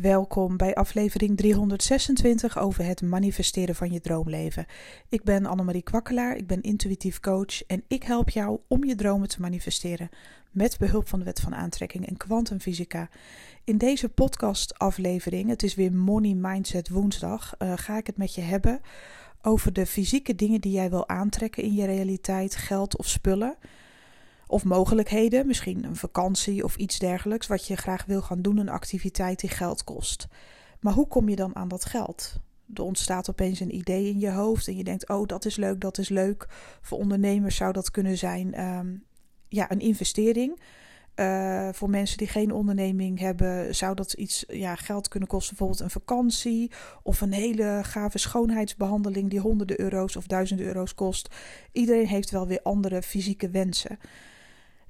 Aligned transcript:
Welkom 0.00 0.56
bij 0.56 0.74
aflevering 0.74 1.36
326 1.36 2.58
over 2.58 2.84
het 2.84 3.02
manifesteren 3.02 3.74
van 3.74 3.92
je 3.92 4.00
droomleven. 4.00 4.66
Ik 5.08 5.22
ben 5.22 5.46
Annemarie 5.46 5.82
Kwakkelaar, 5.82 6.36
ik 6.36 6.46
ben 6.46 6.62
intuïtief 6.62 7.20
coach 7.20 7.66
en 7.66 7.82
ik 7.88 8.02
help 8.02 8.30
jou 8.30 8.58
om 8.68 8.84
je 8.84 8.94
dromen 8.94 9.28
te 9.28 9.40
manifesteren 9.40 10.08
met 10.50 10.78
behulp 10.78 11.08
van 11.08 11.18
de 11.18 11.24
wet 11.24 11.40
van 11.40 11.54
aantrekking 11.54 12.06
en 12.06 12.16
kwantumfysica. 12.16 13.08
In 13.64 13.78
deze 13.78 14.08
podcast-aflevering, 14.08 15.48
het 15.48 15.62
is 15.62 15.74
weer 15.74 15.92
Money 15.92 16.34
Mindset 16.34 16.88
Woensdag, 16.88 17.54
uh, 17.58 17.72
ga 17.76 17.96
ik 17.96 18.06
het 18.06 18.16
met 18.16 18.34
je 18.34 18.40
hebben 18.40 18.80
over 19.42 19.72
de 19.72 19.86
fysieke 19.86 20.34
dingen 20.34 20.60
die 20.60 20.72
jij 20.72 20.90
wil 20.90 21.08
aantrekken 21.08 21.62
in 21.62 21.74
je 21.74 21.86
realiteit, 21.86 22.56
geld 22.56 22.98
of 22.98 23.08
spullen. 23.08 23.56
Of 24.50 24.64
mogelijkheden, 24.64 25.46
misschien 25.46 25.84
een 25.84 25.96
vakantie 25.96 26.64
of 26.64 26.76
iets 26.76 26.98
dergelijks, 26.98 27.46
wat 27.46 27.66
je 27.66 27.76
graag 27.76 28.04
wil 28.04 28.22
gaan 28.22 28.42
doen, 28.42 28.56
een 28.56 28.68
activiteit 28.68 29.40
die 29.40 29.50
geld 29.50 29.84
kost. 29.84 30.26
Maar 30.80 30.92
hoe 30.92 31.08
kom 31.08 31.28
je 31.28 31.36
dan 31.36 31.56
aan 31.56 31.68
dat 31.68 31.84
geld? 31.84 32.40
Er 32.74 32.82
ontstaat 32.82 33.30
opeens 33.30 33.60
een 33.60 33.74
idee 33.74 34.08
in 34.08 34.20
je 34.20 34.30
hoofd 34.30 34.68
en 34.68 34.76
je 34.76 34.84
denkt: 34.84 35.08
Oh, 35.08 35.26
dat 35.26 35.44
is 35.44 35.56
leuk, 35.56 35.80
dat 35.80 35.98
is 35.98 36.08
leuk. 36.08 36.46
Voor 36.80 36.98
ondernemers 36.98 37.56
zou 37.56 37.72
dat 37.72 37.90
kunnen 37.90 38.18
zijn 38.18 38.60
um, 38.60 39.04
ja, 39.48 39.70
een 39.70 39.80
investering. 39.80 40.60
Uh, 41.16 41.68
voor 41.72 41.90
mensen 41.90 42.18
die 42.18 42.26
geen 42.26 42.52
onderneming 42.52 43.18
hebben, 43.18 43.74
zou 43.74 43.94
dat 43.94 44.12
iets 44.12 44.44
ja, 44.48 44.74
geld 44.74 45.08
kunnen 45.08 45.28
kosten. 45.28 45.56
Bijvoorbeeld 45.56 45.84
een 45.84 46.00
vakantie 46.00 46.70
of 47.02 47.20
een 47.20 47.32
hele 47.32 47.80
gave 47.82 48.18
schoonheidsbehandeling 48.18 49.30
die 49.30 49.40
honderden 49.40 49.80
euro's 49.80 50.16
of 50.16 50.26
duizenden 50.26 50.66
euro's 50.66 50.94
kost. 50.94 51.28
Iedereen 51.72 52.06
heeft 52.06 52.30
wel 52.30 52.46
weer 52.46 52.62
andere 52.62 53.02
fysieke 53.02 53.50
wensen. 53.50 53.98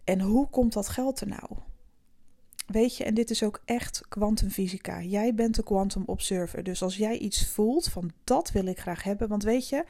En 0.08 0.20
hoe 0.20 0.48
komt 0.48 0.72
dat 0.72 0.88
geld 0.88 1.20
er 1.20 1.26
nou? 1.26 1.48
Weet 2.66 2.96
je, 2.96 3.04
en 3.04 3.14
dit 3.14 3.30
is 3.30 3.42
ook 3.42 3.62
echt 3.64 4.02
kwantumfysica. 4.08 5.02
Jij 5.02 5.34
bent 5.34 5.54
de 5.54 5.62
quantum 5.62 6.02
observer. 6.06 6.62
Dus 6.62 6.82
als 6.82 6.96
jij 6.96 7.18
iets 7.18 7.46
voelt 7.46 7.88
van 7.88 8.10
dat 8.24 8.50
wil 8.50 8.66
ik 8.66 8.80
graag 8.80 9.02
hebben. 9.02 9.28
Want 9.28 9.42
weet 9.42 9.68
je, 9.68 9.84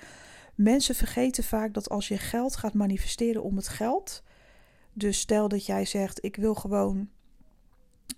mensen 0.55 0.95
vergeten 0.95 1.45
vaak 1.45 1.75
dat 1.75 1.89
als 1.89 2.09
je 2.09 2.19
geld 2.19 2.57
gaat 2.57 2.75
manifesteren 2.75 3.43
om 3.43 3.57
het 3.57 3.69
geld. 3.69 4.23
Dus 4.93 5.19
stel 5.19 5.49
dat 5.49 5.67
jij 5.67 5.85
zegt: 5.85 6.25
Ik 6.25 6.37
wil 6.37 6.55
gewoon 6.55 7.09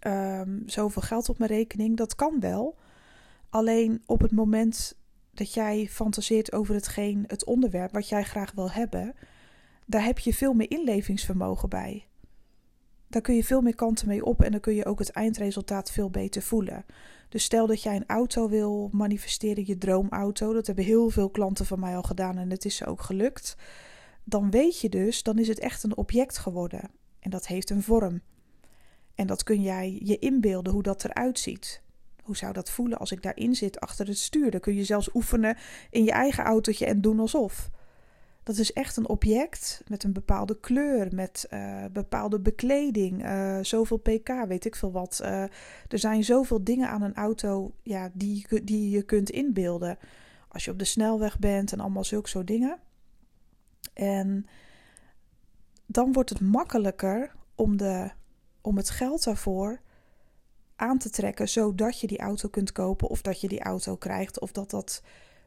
um, 0.06 0.62
zoveel 0.66 1.02
geld 1.02 1.28
op 1.28 1.38
mijn 1.38 1.50
rekening. 1.50 1.96
Dat 1.96 2.14
kan 2.14 2.40
wel. 2.40 2.78
Alleen 3.50 4.02
op 4.06 4.20
het 4.20 4.32
moment 4.32 4.98
dat 5.32 5.54
jij 5.54 5.88
fantaseert 5.90 6.52
over 6.52 6.74
hetgeen, 6.74 7.24
het 7.26 7.44
onderwerp 7.44 7.92
wat 7.92 8.08
jij 8.08 8.24
graag 8.24 8.52
wil 8.52 8.70
hebben 8.70 9.14
daar 9.90 10.04
heb 10.04 10.18
je 10.18 10.34
veel 10.34 10.52
meer 10.52 10.70
inlevingsvermogen 10.70 11.68
bij. 11.68 12.04
Daar 13.08 13.22
kun 13.22 13.34
je 13.34 13.44
veel 13.44 13.60
meer 13.60 13.74
kanten 13.74 14.08
mee 14.08 14.24
op 14.24 14.42
en 14.42 14.50
dan 14.50 14.60
kun 14.60 14.74
je 14.74 14.84
ook 14.84 14.98
het 14.98 15.10
eindresultaat 15.10 15.90
veel 15.90 16.10
beter 16.10 16.42
voelen. 16.42 16.84
Dus 17.28 17.44
stel 17.44 17.66
dat 17.66 17.82
jij 17.82 17.96
een 17.96 18.06
auto 18.06 18.48
wil 18.48 18.88
manifesteren, 18.92 19.66
je 19.66 19.78
droomauto, 19.78 20.52
dat 20.52 20.66
hebben 20.66 20.84
heel 20.84 21.10
veel 21.10 21.30
klanten 21.30 21.66
van 21.66 21.80
mij 21.80 21.96
al 21.96 22.02
gedaan 22.02 22.38
en 22.38 22.50
het 22.50 22.64
is 22.64 22.76
ze 22.76 22.86
ook 22.86 23.00
gelukt. 23.00 23.56
Dan 24.24 24.50
weet 24.50 24.80
je 24.80 24.88
dus, 24.88 25.22
dan 25.22 25.38
is 25.38 25.48
het 25.48 25.58
echt 25.58 25.82
een 25.82 25.96
object 25.96 26.38
geworden 26.38 26.90
en 27.20 27.30
dat 27.30 27.46
heeft 27.46 27.70
een 27.70 27.82
vorm. 27.82 28.20
En 29.14 29.26
dat 29.26 29.42
kun 29.42 29.62
jij 29.62 30.00
je 30.02 30.18
inbeelden 30.18 30.72
hoe 30.72 30.82
dat 30.82 31.04
eruit 31.04 31.38
ziet. 31.38 31.82
Hoe 32.22 32.36
zou 32.36 32.52
dat 32.52 32.70
voelen 32.70 32.98
als 32.98 33.12
ik 33.12 33.22
daarin 33.22 33.54
zit 33.54 33.80
achter 33.80 34.06
het 34.06 34.18
stuur? 34.18 34.50
Dan 34.50 34.60
kun 34.60 34.74
je 34.74 34.84
zelfs 34.84 35.14
oefenen 35.14 35.56
in 35.90 36.04
je 36.04 36.12
eigen 36.12 36.44
autootje 36.44 36.86
en 36.86 37.00
doen 37.00 37.20
alsof. 37.20 37.70
Dat 38.50 38.58
is 38.58 38.72
echt 38.72 38.96
een 38.96 39.08
object 39.08 39.82
met 39.88 40.04
een 40.04 40.12
bepaalde 40.12 40.60
kleur, 40.60 41.14
met 41.14 41.46
uh, 41.50 41.84
bepaalde 41.92 42.40
bekleding, 42.40 43.24
uh, 43.24 43.58
zoveel 43.62 43.96
pk, 43.96 44.44
weet 44.48 44.64
ik 44.64 44.76
veel 44.76 44.92
wat. 44.92 45.20
Uh, 45.22 45.42
er 45.88 45.98
zijn 45.98 46.24
zoveel 46.24 46.64
dingen 46.64 46.88
aan 46.88 47.02
een 47.02 47.14
auto 47.14 47.74
ja, 47.82 48.10
die, 48.12 48.64
die 48.64 48.90
je 48.90 49.02
kunt 49.02 49.30
inbeelden. 49.30 49.98
Als 50.48 50.64
je 50.64 50.70
op 50.70 50.78
de 50.78 50.84
snelweg 50.84 51.38
bent 51.38 51.72
en 51.72 51.80
allemaal 51.80 52.04
zulke 52.04 52.28
soort 52.28 52.46
dingen. 52.46 52.78
En 53.92 54.46
dan 55.86 56.12
wordt 56.12 56.30
het 56.30 56.40
makkelijker 56.40 57.34
om, 57.54 57.76
de, 57.76 58.10
om 58.60 58.76
het 58.76 58.90
geld 58.90 59.24
daarvoor 59.24 59.80
aan 60.76 60.98
te 60.98 61.10
trekken, 61.10 61.48
zodat 61.48 62.00
je 62.00 62.06
die 62.06 62.18
auto 62.18 62.48
kunt 62.48 62.72
kopen 62.72 63.08
of 63.08 63.22
dat 63.22 63.40
je 63.40 63.48
die 63.48 63.62
auto 63.62 63.96
krijgt 63.96 64.40
of 64.40 64.52
dat 64.52 64.70
dat 64.70 65.02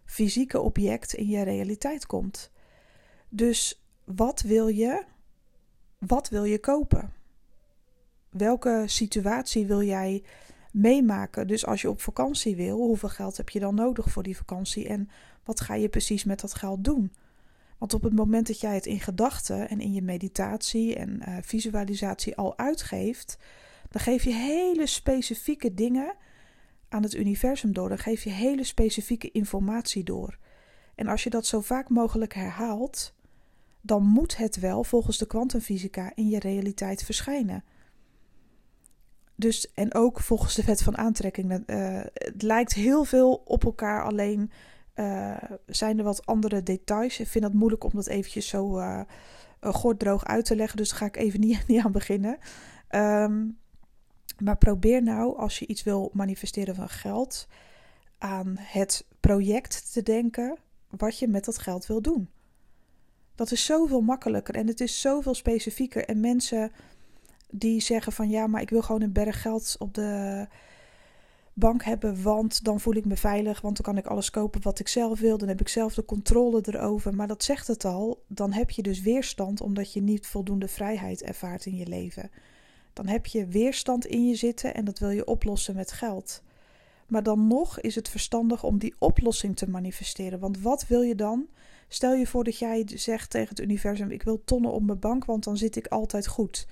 fysieke 0.06 0.62
object 0.62 1.14
in 1.14 1.28
je 1.28 1.44
realiteit 1.44 2.06
komt. 2.06 2.52
Dus 3.36 3.84
wat 4.04 4.42
wil 4.42 4.68
je? 4.68 5.04
Wat 5.98 6.30
wil 6.30 6.44
je 6.44 6.60
kopen? 6.60 7.14
Welke 8.30 8.84
situatie 8.86 9.66
wil 9.66 9.82
jij 9.82 10.24
meemaken? 10.72 11.48
Dus 11.48 11.66
als 11.66 11.82
je 11.82 11.90
op 11.90 12.02
vakantie 12.02 12.56
wil, 12.56 12.78
hoeveel 12.78 13.10
geld 13.10 13.38
heb 13.38 13.50
je 13.50 13.60
dan 13.60 13.76
nodig 13.76 14.10
voor 14.12 14.24
die 14.24 14.38
vakantie 14.38 14.88
en 14.88 15.10
wat 15.44 15.62
ga 15.62 15.74
je 15.74 15.90
precies 15.90 16.24
met 16.24 16.40
dat 16.40 16.54
geld 16.54 16.84
doen? 16.84 17.14
Want 17.78 17.94
op 17.94 18.04
het 18.04 18.16
moment 18.16 18.48
dat 18.48 18.60
jij 18.60 18.76
het 18.76 18.86
in 18.86 19.00
gedachten 19.00 19.70
en 19.70 19.80
in 19.80 19.94
je 19.94 20.02
meditatie 20.02 20.96
en 20.96 21.22
uh, 21.28 21.38
visualisatie 21.42 22.36
al 22.36 22.58
uitgeeft, 22.58 23.38
dan 23.90 24.02
geef 24.02 24.24
je 24.24 24.34
hele 24.34 24.88
specifieke 24.88 25.74
dingen 25.74 26.16
aan 26.90 27.04
het 27.04 27.14
universum 27.14 27.74
door. 27.74 27.90
Dan 27.90 27.98
geef 27.98 28.24
je 28.24 28.30
hele 28.30 28.64
specifieke 28.64 29.32
informatie 29.32 30.04
door. 30.04 30.38
En 30.96 31.08
als 31.08 31.24
je 31.24 31.30
dat 31.30 31.46
zo 31.46 31.62
vaak 31.62 31.90
mogelijk 31.90 32.34
herhaalt, 32.34 33.13
dan 33.86 34.04
moet 34.04 34.38
het 34.38 34.60
wel 34.60 34.84
volgens 34.84 35.18
de 35.18 35.26
kwantumfysica 35.26 36.12
in 36.16 36.30
je 36.30 36.40
realiteit 36.40 37.04
verschijnen. 37.04 37.64
Dus, 39.36 39.72
en 39.74 39.94
ook 39.94 40.20
volgens 40.20 40.56
de 40.56 40.64
wet 40.64 40.84
van 40.84 40.98
aantrekking. 40.98 41.52
Uh, 41.52 42.02
het 42.14 42.42
lijkt 42.42 42.74
heel 42.74 43.04
veel 43.04 43.42
op 43.46 43.64
elkaar, 43.64 44.04
alleen 44.04 44.52
uh, 44.96 45.38
zijn 45.66 45.98
er 45.98 46.04
wat 46.04 46.26
andere 46.26 46.64
details. 46.64 47.20
Ik 47.20 47.28
vind 47.28 47.44
het 47.44 47.54
moeilijk 47.54 47.84
om 47.84 47.92
dat 47.94 48.08
eventjes 48.08 48.48
zo 48.48 48.80
uh, 48.80 49.02
droog 49.98 50.26
uit 50.26 50.46
te 50.46 50.56
leggen, 50.56 50.78
dus 50.78 50.90
daar 50.90 50.98
ga 50.98 51.06
ik 51.06 51.18
even 51.18 51.40
niet, 51.48 51.68
niet 51.68 51.84
aan 51.84 51.92
beginnen. 51.92 52.38
Um, 52.90 53.58
maar 54.44 54.58
probeer 54.58 55.04
nou, 55.04 55.38
als 55.38 55.60
je 55.60 55.68
iets 55.68 55.84
wil 55.84 56.10
manifesteren 56.14 56.76
van 56.76 56.90
geld, 56.90 57.48
aan 58.18 58.56
het 58.60 59.06
project 59.20 59.94
te 59.94 60.04
denken 60.04 60.58
wat 60.90 61.20
je 61.20 61.28
met 61.28 61.46
dat 61.46 61.58
geld 61.58 61.86
wil 61.86 62.02
doen. 62.02 62.30
Dat 63.36 63.52
is 63.52 63.66
zoveel 63.66 64.02
makkelijker 64.02 64.56
en 64.56 64.68
het 64.68 64.82
is 64.82 65.02
zoveel 65.02 65.34
specifieker. 65.34 66.06
En 66.06 66.20
mensen 66.20 66.72
die 67.50 67.82
zeggen 67.82 68.12
van 68.12 68.30
ja, 68.30 68.48
maar 68.48 68.62
ik 68.62 68.70
wil 68.70 68.82
gewoon 68.82 69.02
een 69.02 69.14
berg 69.14 69.42
geld 69.42 69.76
op 69.80 69.94
de 69.94 70.48
bank 71.54 71.84
hebben, 71.84 72.24
want 72.24 72.64
dan 72.64 72.80
voel 72.80 72.96
ik 72.96 73.06
me 73.06 73.18
veilig, 73.18 73.62
want 73.62 73.76
dan 73.76 73.86
kan 73.94 74.04
ik 74.04 74.12
alles 74.12 74.30
kopen 74.30 74.62
wat 74.62 74.80
ik 74.80 74.88
zelf 74.88 75.20
wil, 75.20 75.38
dan 75.38 75.48
heb 75.48 75.60
ik 75.60 75.68
zelf 75.68 75.94
de 75.94 76.06
controle 76.06 76.64
erover. 76.66 77.16
Maar 77.16 77.28
dat 77.28 77.44
zegt 77.44 77.68
het 77.68 77.86
al, 77.86 78.24
dan 78.28 78.52
heb 78.52 78.70
je 78.70 78.82
dus 78.82 79.02
weerstand 79.02 79.62
omdat 79.62 79.94
je 79.94 80.02
niet 80.02 80.28
voldoende 80.28 80.68
vrijheid 80.68 81.24
ervaart 81.24 81.66
in 81.66 81.76
je 81.76 81.88
leven. 81.88 82.32
Dan 82.94 83.08
heb 83.08 83.26
je 83.26 83.46
weerstand 83.46 84.06
in 84.06 84.28
je 84.28 84.36
zitten 84.36 84.74
en 84.74 84.86
dat 84.86 85.00
wil 85.00 85.10
je 85.10 85.26
oplossen 85.26 85.76
met 85.76 85.92
geld. 85.92 86.44
Maar 87.08 87.24
dan 87.24 87.48
nog 87.48 87.80
is 87.80 87.96
het 87.96 88.10
verstandig 88.10 88.64
om 88.64 88.78
die 88.78 88.96
oplossing 89.00 89.56
te 89.56 89.70
manifesteren. 89.70 90.40
Want 90.40 90.60
wat 90.60 90.88
wil 90.88 91.02
je 91.02 91.16
dan? 91.16 91.48
Stel 91.88 92.14
je 92.14 92.28
voor 92.28 92.44
dat 92.44 92.58
jij 92.58 92.84
zegt 92.86 93.30
tegen 93.30 93.50
het 93.50 93.60
universum: 93.60 94.12
Ik 94.12 94.24
wil 94.24 94.44
tonnen 94.44 94.72
op 94.72 94.84
mijn 94.84 95.00
bank, 95.00 95.26
want 95.26 95.44
dan 95.44 95.58
zit 95.58 95.76
ik 95.76 95.88
altijd 95.88 96.28
goed. 96.28 96.68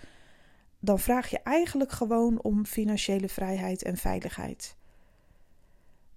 Dan 0.79 0.99
vraag 0.99 1.29
je 1.29 1.39
eigenlijk 1.44 1.91
gewoon 1.91 2.41
om 2.41 2.66
financiële 2.66 3.29
vrijheid 3.29 3.83
en 3.83 3.97
veiligheid. 3.97 4.75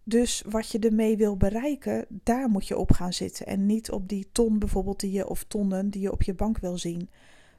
Dus 0.04 0.42
wat 0.48 0.70
je 0.70 0.78
ermee 0.78 1.16
wil 1.16 1.36
bereiken, 1.36 2.06
daar 2.08 2.48
moet 2.48 2.68
je 2.68 2.76
op 2.78 2.92
gaan 2.92 3.12
zitten. 3.12 3.46
En 3.46 3.66
niet 3.66 3.90
op 3.90 4.08
die 4.08 4.28
ton 4.32 4.58
bijvoorbeeld 4.58 5.00
die 5.00 5.12
je, 5.12 5.28
of 5.28 5.44
tonnen 5.44 5.90
die 5.90 6.00
je 6.00 6.12
op 6.12 6.22
je 6.22 6.34
bank 6.34 6.58
wil 6.58 6.78
zien. 6.78 7.08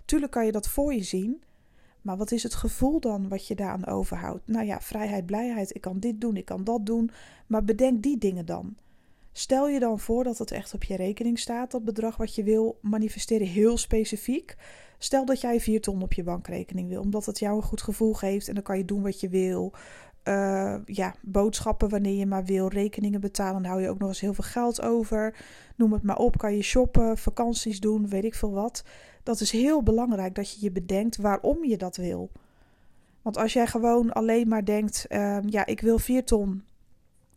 Tuurlijk 0.06 0.32
kan 0.32 0.46
je 0.46 0.52
dat 0.52 0.68
voor 0.68 0.94
je 0.94 1.04
zien. 1.04 1.44
Maar 2.02 2.18
wat 2.18 2.32
is 2.32 2.44
het 2.44 2.54
gevoel 2.54 3.00
dan 3.00 3.28
wat 3.28 3.48
je 3.48 3.56
daaraan 3.56 3.86
overhoudt? 3.86 4.48
Nou 4.48 4.66
ja, 4.66 4.82
vrijheid, 4.82 5.26
blijheid. 5.26 5.76
Ik 5.76 5.82
kan 5.82 6.00
dit 6.00 6.22
doen, 6.22 6.38
ik 6.38 6.46
kan 6.46 6.64
dat 6.64 6.86
doen. 6.86 7.10
Maar 7.48 7.64
bedenk 7.64 8.04
die 8.04 8.18
dingen 8.18 8.46
dan. 8.46 8.76
Stel 9.38 9.68
je 9.70 9.80
dan 9.80 10.00
voor 10.00 10.24
dat 10.24 10.38
het 10.38 10.52
echt 10.52 10.74
op 10.74 10.84
je 10.84 10.96
rekening 10.96 11.40
staat, 11.40 11.72
dat 11.72 11.84
bedrag 11.84 12.18
wat 12.18 12.36
je 12.36 12.44
wil 12.44 12.78
manifesteren, 12.82 13.48
heel 13.48 13.78
specifiek. 13.78 14.56
Stel 14.98 15.26
dat 15.26 15.42
jij 15.42 15.60
4 15.60 15.82
ton 15.82 16.02
op 16.02 16.14
je 16.14 16.24
bankrekening 16.24 16.90
wil, 16.90 17.02
omdat 17.02 17.26
het 17.26 17.40
jou 17.40 17.56
een 17.56 17.64
goed 17.64 17.82
gevoel 17.82 18.14
geeft 18.14 18.48
en 18.48 18.54
dan 18.54 18.64
kan 18.64 18.78
je 18.78 18.86
doen 18.86 19.02
wat 19.02 19.20
je 19.20 19.30
wil. 19.30 19.74
Uh, 20.24 20.76
ja, 20.86 21.16
boodschappen 21.22 21.90
wanneer 21.90 22.18
je 22.18 22.26
maar 22.26 22.46
wil, 22.46 22.68
rekeningen 22.68 23.22
betalen, 23.22 23.62
dan 23.62 23.72
hou 23.72 23.82
je 23.82 23.90
ook 23.90 24.00
nog 24.00 24.10
eens 24.10 24.20
heel 24.20 24.34
veel 24.34 24.44
geld 24.44 24.82
over. 24.82 25.36
Noem 25.76 25.94
het 25.94 26.04
maar 26.04 26.18
op, 26.18 26.38
kan 26.38 26.56
je 26.56 26.62
shoppen, 26.62 27.18
vakanties 27.18 27.80
doen, 27.80 28.10
weet 28.10 28.24
ik 28.24 28.36
veel 28.36 28.52
wat. 28.52 28.84
Dat 29.24 29.40
is 29.40 29.52
heel 29.52 29.84
belangrijk 29.84 30.36
dat 30.36 30.52
je 30.52 30.58
je 30.62 30.72
bedenkt 30.72 31.18
waarom 31.18 31.66
je 31.66 31.78
dat 31.78 31.96
wil. 31.96 32.30
Want 33.22 33.38
als 33.38 33.54
jij 33.54 33.68
gewoon 33.68 34.14
alleen 34.14 34.48
maar 34.48 34.66
denkt, 34.66 35.06
uh, 35.10 35.38
ja, 35.46 35.66
ik 35.66 35.82
wil 35.82 36.00
4 36.00 36.24
ton 36.24 36.64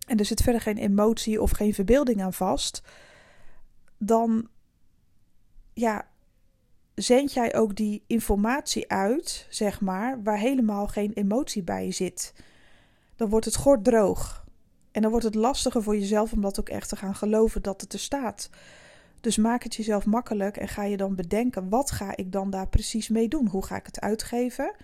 en 0.09 0.19
er 0.19 0.25
zit 0.25 0.43
verder 0.43 0.61
geen 0.61 0.79
emotie 0.79 1.43
of 1.43 1.51
geen 1.51 1.75
verbeelding 1.75 2.23
aan 2.23 2.33
vast, 2.33 2.83
dan 3.99 4.49
ja, 5.73 6.09
zend 6.95 7.33
jij 7.33 7.55
ook 7.55 7.75
die 7.77 8.03
informatie 8.07 8.91
uit, 8.91 9.47
zeg 9.51 9.81
maar, 9.81 10.23
waar 10.23 10.39
helemaal 10.39 10.87
geen 10.87 11.13
emotie 11.13 11.63
bij 11.63 11.93
zit. 11.93 12.35
dan 13.17 13.29
wordt 13.29 13.47
het 13.47 13.57
gort 13.57 13.85
droog. 13.85 14.47
En 14.93 15.03
dan 15.03 15.11
wordt 15.11 15.27
het 15.27 15.35
lastiger 15.35 15.83
voor 15.83 15.97
jezelf 15.97 16.33
om 16.33 16.41
dat 16.41 16.61
ook 16.61 16.69
echt 16.69 16.89
te 16.89 16.97
gaan 16.97 17.15
geloven 17.15 17.63
dat 17.63 17.81
het 17.81 17.93
er 17.93 17.99
staat. 17.99 18.51
Dus 19.21 19.37
maak 19.37 19.63
het 19.63 19.75
jezelf 19.75 20.07
makkelijk 20.07 20.57
en 20.57 20.69
ga 20.69 20.85
je 20.85 20.97
dan 20.97 21.15
bedenken: 21.15 21.69
wat 21.69 21.91
ga 21.91 22.17
ik 22.17 22.33
dan 22.33 22.51
daar 22.51 22.69
precies 22.69 23.09
mee 23.09 23.29
doen? 23.29 23.49
Hoe 23.49 23.65
ga 23.65 23.77
ik 23.77 23.87
het 23.87 24.01
uitgeven? 24.01 24.75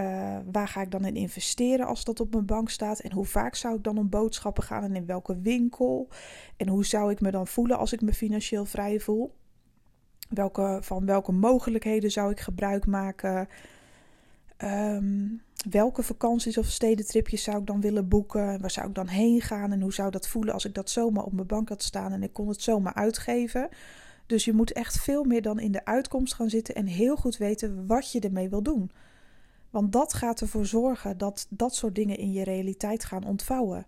Uh, 0.00 0.38
waar 0.52 0.68
ga 0.68 0.80
ik 0.80 0.90
dan 0.90 1.04
in 1.04 1.16
investeren 1.16 1.86
als 1.86 2.04
dat 2.04 2.20
op 2.20 2.32
mijn 2.32 2.46
bank 2.46 2.70
staat? 2.70 3.00
En 3.00 3.12
hoe 3.12 3.24
vaak 3.24 3.54
zou 3.54 3.76
ik 3.76 3.84
dan 3.84 3.98
om 3.98 4.08
boodschappen 4.08 4.62
gaan 4.62 4.82
en 4.82 4.96
in 4.96 5.06
welke 5.06 5.40
winkel? 5.40 6.08
En 6.56 6.68
hoe 6.68 6.84
zou 6.84 7.10
ik 7.10 7.20
me 7.20 7.30
dan 7.30 7.46
voelen 7.46 7.78
als 7.78 7.92
ik 7.92 8.00
me 8.00 8.14
financieel 8.14 8.64
vrij 8.64 9.00
voel? 9.00 9.34
Welke, 10.28 10.78
van 10.82 11.06
welke 11.06 11.32
mogelijkheden 11.32 12.10
zou 12.10 12.30
ik 12.30 12.40
gebruik 12.40 12.86
maken? 12.86 13.48
Um, 14.58 15.42
welke 15.70 16.02
vakanties 16.02 16.58
of 16.58 16.66
stedentripjes 16.66 17.42
zou 17.42 17.58
ik 17.58 17.66
dan 17.66 17.80
willen 17.80 18.08
boeken? 18.08 18.60
Waar 18.60 18.70
zou 18.70 18.88
ik 18.88 18.94
dan 18.94 19.08
heen 19.08 19.40
gaan? 19.40 19.72
En 19.72 19.80
hoe 19.80 19.94
zou 19.94 20.10
dat 20.10 20.28
voelen 20.28 20.54
als 20.54 20.64
ik 20.64 20.74
dat 20.74 20.90
zomaar 20.90 21.24
op 21.24 21.32
mijn 21.32 21.46
bank 21.46 21.68
had 21.68 21.82
staan 21.82 22.12
en 22.12 22.22
ik 22.22 22.32
kon 22.32 22.48
het 22.48 22.62
zomaar 22.62 22.94
uitgeven? 22.94 23.68
Dus 24.26 24.44
je 24.44 24.52
moet 24.52 24.72
echt 24.72 25.00
veel 25.00 25.24
meer 25.24 25.42
dan 25.42 25.60
in 25.60 25.72
de 25.72 25.84
uitkomst 25.84 26.34
gaan 26.34 26.50
zitten 26.50 26.74
en 26.74 26.86
heel 26.86 27.16
goed 27.16 27.36
weten 27.36 27.86
wat 27.86 28.12
je 28.12 28.20
ermee 28.20 28.48
wil 28.48 28.62
doen. 28.62 28.90
Want 29.74 29.92
dat 29.92 30.14
gaat 30.14 30.40
ervoor 30.40 30.66
zorgen 30.66 31.18
dat 31.18 31.46
dat 31.50 31.74
soort 31.74 31.94
dingen 31.94 32.18
in 32.18 32.32
je 32.32 32.44
realiteit 32.44 33.04
gaan 33.04 33.24
ontvouwen. 33.24 33.86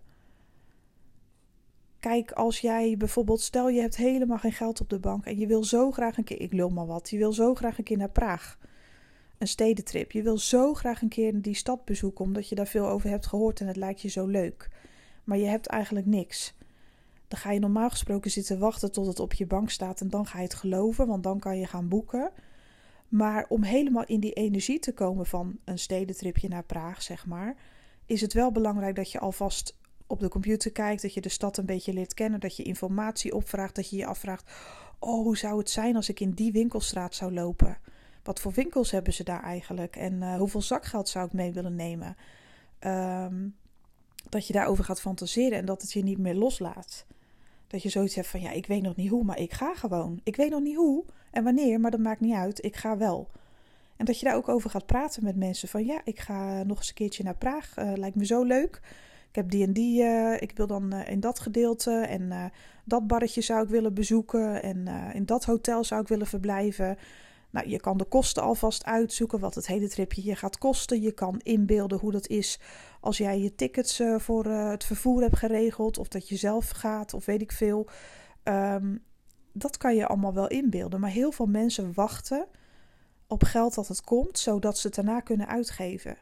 Kijk, 1.99 2.31
als 2.31 2.59
jij 2.59 2.95
bijvoorbeeld, 2.97 3.41
stel 3.41 3.69
je 3.69 3.81
hebt 3.81 3.97
helemaal 3.97 4.37
geen 4.37 4.51
geld 4.51 4.81
op 4.81 4.89
de 4.89 4.99
bank 4.99 5.25
en 5.25 5.37
je 5.37 5.47
wil 5.47 5.63
zo 5.63 5.91
graag 5.91 6.17
een 6.17 6.23
keer, 6.23 6.41
ik 6.41 6.53
lul 6.53 6.69
maar 6.69 6.85
wat, 6.85 7.09
je 7.09 7.17
wil 7.17 7.33
zo 7.33 7.55
graag 7.55 7.77
een 7.77 7.83
keer 7.83 7.97
naar 7.97 8.09
Praag 8.09 8.57
een 9.37 9.47
stedentrip. 9.47 10.11
Je 10.11 10.21
wil 10.21 10.37
zo 10.37 10.73
graag 10.73 11.01
een 11.01 11.09
keer 11.09 11.41
die 11.41 11.55
stad 11.55 11.85
bezoeken 11.85 12.25
omdat 12.25 12.49
je 12.49 12.55
daar 12.55 12.67
veel 12.67 12.87
over 12.87 13.09
hebt 13.09 13.27
gehoord 13.27 13.59
en 13.59 13.67
het 13.67 13.75
lijkt 13.75 14.01
je 14.01 14.07
zo 14.07 14.25
leuk. 14.25 14.69
Maar 15.23 15.37
je 15.37 15.47
hebt 15.47 15.67
eigenlijk 15.67 16.05
niks. 16.05 16.53
Dan 17.27 17.39
ga 17.39 17.51
je 17.51 17.59
normaal 17.59 17.89
gesproken 17.89 18.31
zitten 18.31 18.59
wachten 18.59 18.91
tot 18.91 19.07
het 19.07 19.19
op 19.19 19.33
je 19.33 19.45
bank 19.45 19.69
staat 19.69 20.01
en 20.01 20.09
dan 20.09 20.25
ga 20.25 20.37
je 20.37 20.43
het 20.43 20.53
geloven, 20.53 21.07
want 21.07 21.23
dan 21.23 21.39
kan 21.39 21.59
je 21.59 21.65
gaan 21.65 21.87
boeken. 21.87 22.31
Maar 23.07 23.45
om 23.49 23.63
helemaal 23.63 24.05
in 24.05 24.19
die 24.19 24.33
energie 24.33 24.79
te 24.79 24.93
komen 24.93 25.25
van 25.25 25.59
een 25.63 25.79
stedentripje 25.79 26.47
naar 26.47 26.63
Praag, 26.63 27.01
zeg 27.01 27.25
maar, 27.25 27.55
is 28.05 28.21
het 28.21 28.33
wel 28.33 28.51
belangrijk 28.51 28.95
dat 28.95 29.11
je 29.11 29.19
alvast 29.19 29.77
op 30.07 30.19
de 30.19 30.29
computer 30.29 30.71
kijkt, 30.71 31.01
dat 31.01 31.13
je 31.13 31.21
de 31.21 31.29
stad 31.29 31.57
een 31.57 31.65
beetje 31.65 31.93
leert 31.93 32.13
kennen, 32.13 32.39
dat 32.39 32.55
je 32.55 32.63
informatie 32.63 33.35
opvraagt, 33.35 33.75
dat 33.75 33.89
je 33.89 33.97
je 33.97 34.05
afvraagt: 34.05 34.51
oh, 34.99 35.23
hoe 35.23 35.37
zou 35.37 35.57
het 35.57 35.69
zijn 35.69 35.95
als 35.95 36.09
ik 36.09 36.19
in 36.19 36.31
die 36.31 36.51
winkelstraat 36.51 37.15
zou 37.15 37.33
lopen? 37.33 37.77
Wat 38.23 38.39
voor 38.39 38.51
winkels 38.51 38.91
hebben 38.91 39.13
ze 39.13 39.23
daar 39.23 39.43
eigenlijk? 39.43 39.95
En 39.95 40.13
uh, 40.13 40.35
hoeveel 40.35 40.61
zakgeld 40.61 41.09
zou 41.09 41.25
ik 41.25 41.33
mee 41.33 41.51
willen 41.51 41.75
nemen? 41.75 42.15
Um, 42.79 43.55
dat 44.29 44.47
je 44.47 44.53
daarover 44.53 44.83
gaat 44.83 45.01
fantaseren 45.01 45.57
en 45.57 45.65
dat 45.65 45.81
het 45.81 45.93
je 45.93 46.03
niet 46.03 46.17
meer 46.17 46.35
loslaat. 46.35 47.05
Dat 47.67 47.83
je 47.83 47.89
zoiets 47.89 48.15
hebt 48.15 48.27
van 48.27 48.41
ja, 48.41 48.51
ik 48.51 48.65
weet 48.65 48.81
nog 48.81 48.95
niet 48.95 49.09
hoe, 49.09 49.23
maar 49.23 49.39
ik 49.39 49.53
ga 49.53 49.75
gewoon. 49.75 50.19
Ik 50.23 50.35
weet 50.35 50.49
nog 50.49 50.61
niet 50.61 50.75
hoe 50.75 51.03
en 51.31 51.43
wanneer, 51.43 51.79
maar 51.79 51.91
dat 51.91 51.99
maakt 51.99 52.19
niet 52.19 52.33
uit. 52.33 52.65
Ik 52.65 52.75
ga 52.75 52.97
wel. 52.97 53.29
En 53.95 54.05
dat 54.05 54.19
je 54.19 54.25
daar 54.25 54.35
ook 54.35 54.49
over 54.49 54.69
gaat 54.69 54.85
praten 54.85 55.23
met 55.23 55.35
mensen. 55.35 55.67
Van 55.67 55.85
ja, 55.85 56.01
ik 56.03 56.19
ga 56.19 56.63
nog 56.63 56.77
eens 56.77 56.87
een 56.87 56.93
keertje 56.93 57.23
naar 57.23 57.35
Praag. 57.35 57.77
Uh, 57.77 57.91
lijkt 57.95 58.15
me 58.15 58.25
zo 58.25 58.43
leuk. 58.43 58.81
Ik 59.29 59.35
heb 59.35 59.49
die 59.49 59.65
en 59.65 59.73
die. 59.73 60.03
Uh, 60.03 60.41
ik 60.41 60.51
wil 60.55 60.67
dan 60.67 60.93
uh, 60.93 61.09
in 61.09 61.19
dat 61.19 61.39
gedeelte. 61.39 61.91
En 61.91 62.51
dat 62.83 63.07
barretje 63.07 63.41
zou 63.41 63.63
ik 63.63 63.69
willen 63.69 63.93
bezoeken. 63.93 64.63
En 64.63 64.87
in 65.13 65.25
dat 65.25 65.45
hotel 65.45 65.83
zou 65.83 66.01
ik 66.01 66.07
willen 66.07 66.27
verblijven. 66.27 66.97
Nou, 67.49 67.69
je 67.69 67.79
kan 67.79 67.97
de 67.97 68.05
kosten 68.05 68.43
alvast 68.43 68.85
uitzoeken, 68.85 69.39
wat 69.39 69.55
het 69.55 69.67
hele 69.67 69.89
tripje 69.89 70.23
je 70.23 70.35
gaat 70.35 70.57
kosten. 70.57 71.01
Je 71.01 71.11
kan 71.11 71.39
inbeelden 71.39 71.99
hoe 71.99 72.11
dat 72.11 72.27
is 72.27 72.59
als 73.01 73.17
jij 73.17 73.39
je 73.39 73.55
tickets 73.55 73.99
uh, 73.99 74.19
voor 74.19 74.45
uh, 74.45 74.69
het 74.69 74.83
vervoer 74.83 75.21
hebt 75.21 75.37
geregeld, 75.37 75.97
of 75.97 76.07
dat 76.07 76.29
je 76.29 76.35
zelf 76.35 76.69
gaat, 76.69 77.13
of 77.13 77.25
weet 77.25 77.41
ik 77.41 77.51
veel. 77.51 77.87
Um, 78.43 79.05
dat 79.53 79.77
kan 79.77 79.95
je 79.95 80.07
allemaal 80.07 80.33
wel 80.33 80.47
inbeelden. 80.47 80.99
Maar 80.99 81.09
heel 81.09 81.31
veel 81.31 81.45
mensen 81.45 81.93
wachten 81.93 82.47
op 83.27 83.43
geld 83.43 83.75
dat 83.75 83.87
het 83.87 84.01
komt, 84.01 84.39
zodat 84.39 84.77
ze 84.77 84.87
het 84.87 84.95
daarna 84.95 85.19
kunnen 85.19 85.47
uitgeven. 85.47 86.17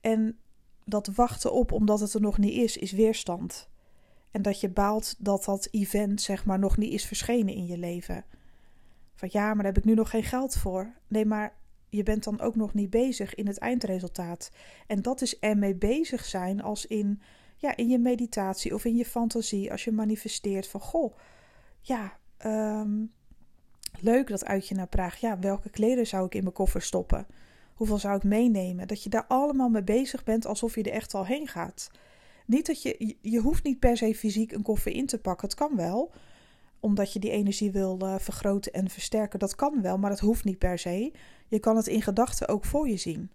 En 0.00 0.38
dat 0.84 1.06
wachten 1.06 1.52
op 1.52 1.72
omdat 1.72 2.00
het 2.00 2.14
er 2.14 2.20
nog 2.20 2.38
niet 2.38 2.54
is, 2.54 2.76
is 2.76 2.92
weerstand. 2.92 3.68
En 4.30 4.42
dat 4.42 4.60
je 4.60 4.68
baalt 4.68 5.14
dat 5.18 5.44
dat 5.44 5.68
event, 5.70 6.20
zeg 6.20 6.44
maar, 6.44 6.58
nog 6.58 6.76
niet 6.76 6.92
is 6.92 7.06
verschenen 7.06 7.54
in 7.54 7.66
je 7.66 7.78
leven. 7.78 8.24
Ja, 9.28 9.46
maar 9.46 9.56
daar 9.56 9.72
heb 9.72 9.78
ik 9.78 9.84
nu 9.84 9.94
nog 9.94 10.10
geen 10.10 10.24
geld 10.24 10.56
voor. 10.56 10.92
Nee, 11.08 11.24
maar 11.24 11.54
je 11.88 12.02
bent 12.02 12.24
dan 12.24 12.40
ook 12.40 12.56
nog 12.56 12.74
niet 12.74 12.90
bezig 12.90 13.34
in 13.34 13.46
het 13.46 13.58
eindresultaat. 13.58 14.50
En 14.86 15.02
dat 15.02 15.20
is 15.20 15.38
ermee 15.38 15.74
bezig 15.74 16.24
zijn 16.24 16.62
als 16.62 16.86
in, 16.86 17.20
ja, 17.56 17.76
in 17.76 17.88
je 17.88 17.98
meditatie 17.98 18.74
of 18.74 18.84
in 18.84 18.96
je 18.96 19.04
fantasie. 19.04 19.70
Als 19.70 19.84
je 19.84 19.92
manifesteert 19.92 20.68
van 20.68 20.80
goh, 20.80 21.16
ja, 21.80 22.18
um, 22.46 23.12
leuk 24.00 24.28
dat 24.28 24.44
uitje 24.44 24.74
naar 24.74 24.86
Praag. 24.86 25.16
Ja, 25.16 25.38
welke 25.38 25.70
kleren 25.70 26.06
zou 26.06 26.26
ik 26.26 26.34
in 26.34 26.42
mijn 26.42 26.54
koffer 26.54 26.82
stoppen? 26.82 27.26
Hoeveel 27.74 27.98
zou 27.98 28.16
ik 28.16 28.24
meenemen? 28.24 28.88
Dat 28.88 29.02
je 29.02 29.10
daar 29.10 29.26
allemaal 29.26 29.68
mee 29.68 29.82
bezig 29.82 30.24
bent 30.24 30.46
alsof 30.46 30.74
je 30.74 30.82
er 30.82 30.92
echt 30.92 31.14
al 31.14 31.26
heen 31.26 31.48
gaat. 31.48 31.90
Niet 32.46 32.66
dat 32.66 32.82
je, 32.82 33.16
je 33.20 33.38
hoeft 33.38 33.64
niet 33.64 33.78
per 33.78 33.96
se 33.96 34.14
fysiek 34.14 34.52
een 34.52 34.62
koffer 34.62 34.92
in 34.92 35.06
te 35.06 35.18
pakken. 35.18 35.48
Het 35.48 35.56
kan 35.56 35.76
wel 35.76 36.12
omdat 36.80 37.12
je 37.12 37.18
die 37.18 37.30
energie 37.30 37.70
wil 37.70 37.98
vergroten 38.18 38.72
en 38.72 38.90
versterken. 38.90 39.38
Dat 39.38 39.54
kan 39.54 39.82
wel, 39.82 39.98
maar 39.98 40.10
dat 40.10 40.20
hoeft 40.20 40.44
niet 40.44 40.58
per 40.58 40.78
se. 40.78 41.12
Je 41.48 41.58
kan 41.58 41.76
het 41.76 41.86
in 41.86 42.02
gedachten 42.02 42.48
ook 42.48 42.64
voor 42.64 42.88
je 42.88 42.96
zien. 42.96 43.30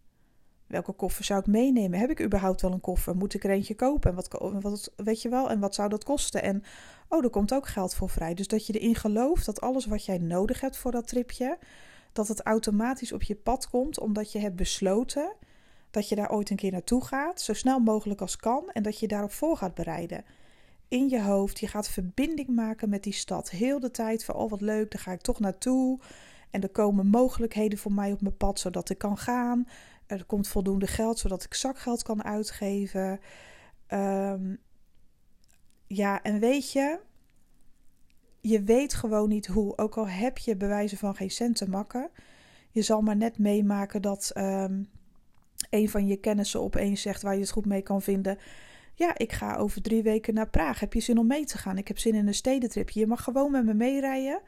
Welke 0.67 0.91
koffer 0.91 1.23
zou 1.23 1.39
ik 1.39 1.47
meenemen? 1.47 1.99
Heb 1.99 2.09
ik 2.09 2.21
überhaupt 2.21 2.61
wel 2.61 2.71
een 2.71 2.81
koffer? 2.81 3.15
Moet 3.15 3.33
ik 3.33 3.43
er 3.43 3.49
eentje 3.49 3.75
kopen? 3.75 4.09
En 4.09 4.15
wat, 4.15 4.27
wat 4.61 4.91
weet 4.95 5.21
je 5.21 5.29
wel? 5.29 5.49
En 5.49 5.59
wat 5.59 5.75
zou 5.75 5.89
dat 5.89 6.03
kosten? 6.03 6.43
En 6.43 6.63
oh, 7.09 7.23
er 7.23 7.29
komt 7.29 7.53
ook 7.53 7.67
geld 7.67 7.95
voor 7.95 8.09
vrij. 8.09 8.33
Dus 8.33 8.47
dat 8.47 8.67
je 8.67 8.73
erin 8.73 8.95
gelooft 8.95 9.45
dat 9.45 9.61
alles 9.61 9.85
wat 9.85 10.05
jij 10.05 10.17
nodig 10.17 10.61
hebt 10.61 10.77
voor 10.77 10.91
dat 10.91 11.07
tripje, 11.07 11.57
dat 12.11 12.27
het 12.27 12.41
automatisch 12.41 13.11
op 13.11 13.23
je 13.23 13.35
pad 13.35 13.69
komt, 13.69 13.99
omdat 13.99 14.31
je 14.31 14.39
hebt 14.39 14.55
besloten 14.55 15.33
dat 15.91 16.09
je 16.09 16.15
daar 16.15 16.31
ooit 16.31 16.49
een 16.49 16.55
keer 16.55 16.71
naartoe 16.71 17.05
gaat, 17.05 17.41
zo 17.41 17.53
snel 17.53 17.79
mogelijk 17.79 18.21
als 18.21 18.35
kan, 18.35 18.69
en 18.71 18.83
dat 18.83 18.99
je 18.99 19.07
daarop 19.07 19.31
voor 19.31 19.57
gaat 19.57 19.73
bereiden 19.73 20.23
in 20.87 21.09
je 21.09 21.21
hoofd. 21.21 21.59
Je 21.59 21.67
gaat 21.67 21.89
verbinding 21.89 22.47
maken 22.47 22.89
met 22.89 23.03
die 23.03 23.13
stad. 23.13 23.49
Heel 23.49 23.79
de 23.79 23.91
tijd 23.91 24.25
van, 24.25 24.35
oh 24.35 24.49
wat 24.49 24.61
leuk, 24.61 24.91
daar 24.91 25.01
ga 25.01 25.11
ik 25.11 25.21
toch 25.21 25.39
naartoe. 25.39 25.99
En 26.49 26.61
er 26.61 26.69
komen 26.69 27.07
mogelijkheden 27.07 27.77
voor 27.77 27.93
mij 27.93 28.11
op 28.11 28.21
mijn 28.21 28.37
pad, 28.37 28.59
zodat 28.59 28.89
ik 28.89 28.97
kan 28.97 29.17
gaan. 29.17 29.67
Er 30.07 30.25
komt 30.25 30.47
voldoende 30.47 30.87
geld, 30.87 31.19
zodat 31.19 31.43
ik 31.43 31.53
zakgeld 31.53 32.03
kan 32.03 32.23
uitgeven. 32.23 33.19
Um, 33.87 34.57
ja, 35.87 36.21
en 36.23 36.39
weet 36.39 36.71
je, 36.71 36.99
je 38.41 38.63
weet 38.63 38.93
gewoon 38.93 39.29
niet 39.29 39.47
hoe. 39.47 39.77
Ook 39.77 39.97
al 39.97 40.07
heb 40.07 40.37
je 40.37 40.55
bewijzen 40.55 40.97
van 40.97 41.15
geen 41.15 41.31
cent 41.31 41.55
te 41.55 41.69
makken. 41.69 42.09
Je 42.69 42.81
zal 42.81 43.01
maar 43.01 43.15
net 43.15 43.37
meemaken 43.37 44.01
dat 44.01 44.31
um, 44.37 44.89
een 45.69 45.89
van 45.89 46.07
je 46.07 46.17
kennissen 46.17 46.61
opeens 46.61 47.01
zegt 47.01 47.21
waar 47.21 47.33
je 47.33 47.39
het 47.39 47.51
goed 47.51 47.65
mee 47.65 47.81
kan 47.81 48.01
vinden. 48.01 48.37
Ja, 48.97 49.17
ik 49.17 49.31
ga 49.31 49.55
over 49.55 49.81
drie 49.81 50.03
weken 50.03 50.33
naar 50.33 50.49
Praag. 50.49 50.79
Heb 50.79 50.93
je 50.93 50.99
zin 50.99 51.17
om 51.17 51.27
mee 51.27 51.45
te 51.45 51.57
gaan? 51.57 51.77
Ik 51.77 51.87
heb 51.87 51.97
zin 51.97 52.15
in 52.15 52.27
een 52.27 52.33
stedentripje. 52.33 52.99
Je 52.99 53.07
mag 53.07 53.23
gewoon 53.23 53.51
met 53.51 53.65
me 53.65 53.73
meerijden. 53.73 54.41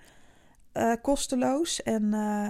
Uh, 0.73 0.93
kosteloos. 1.01 1.83
En 1.83 2.03
uh, 2.03 2.47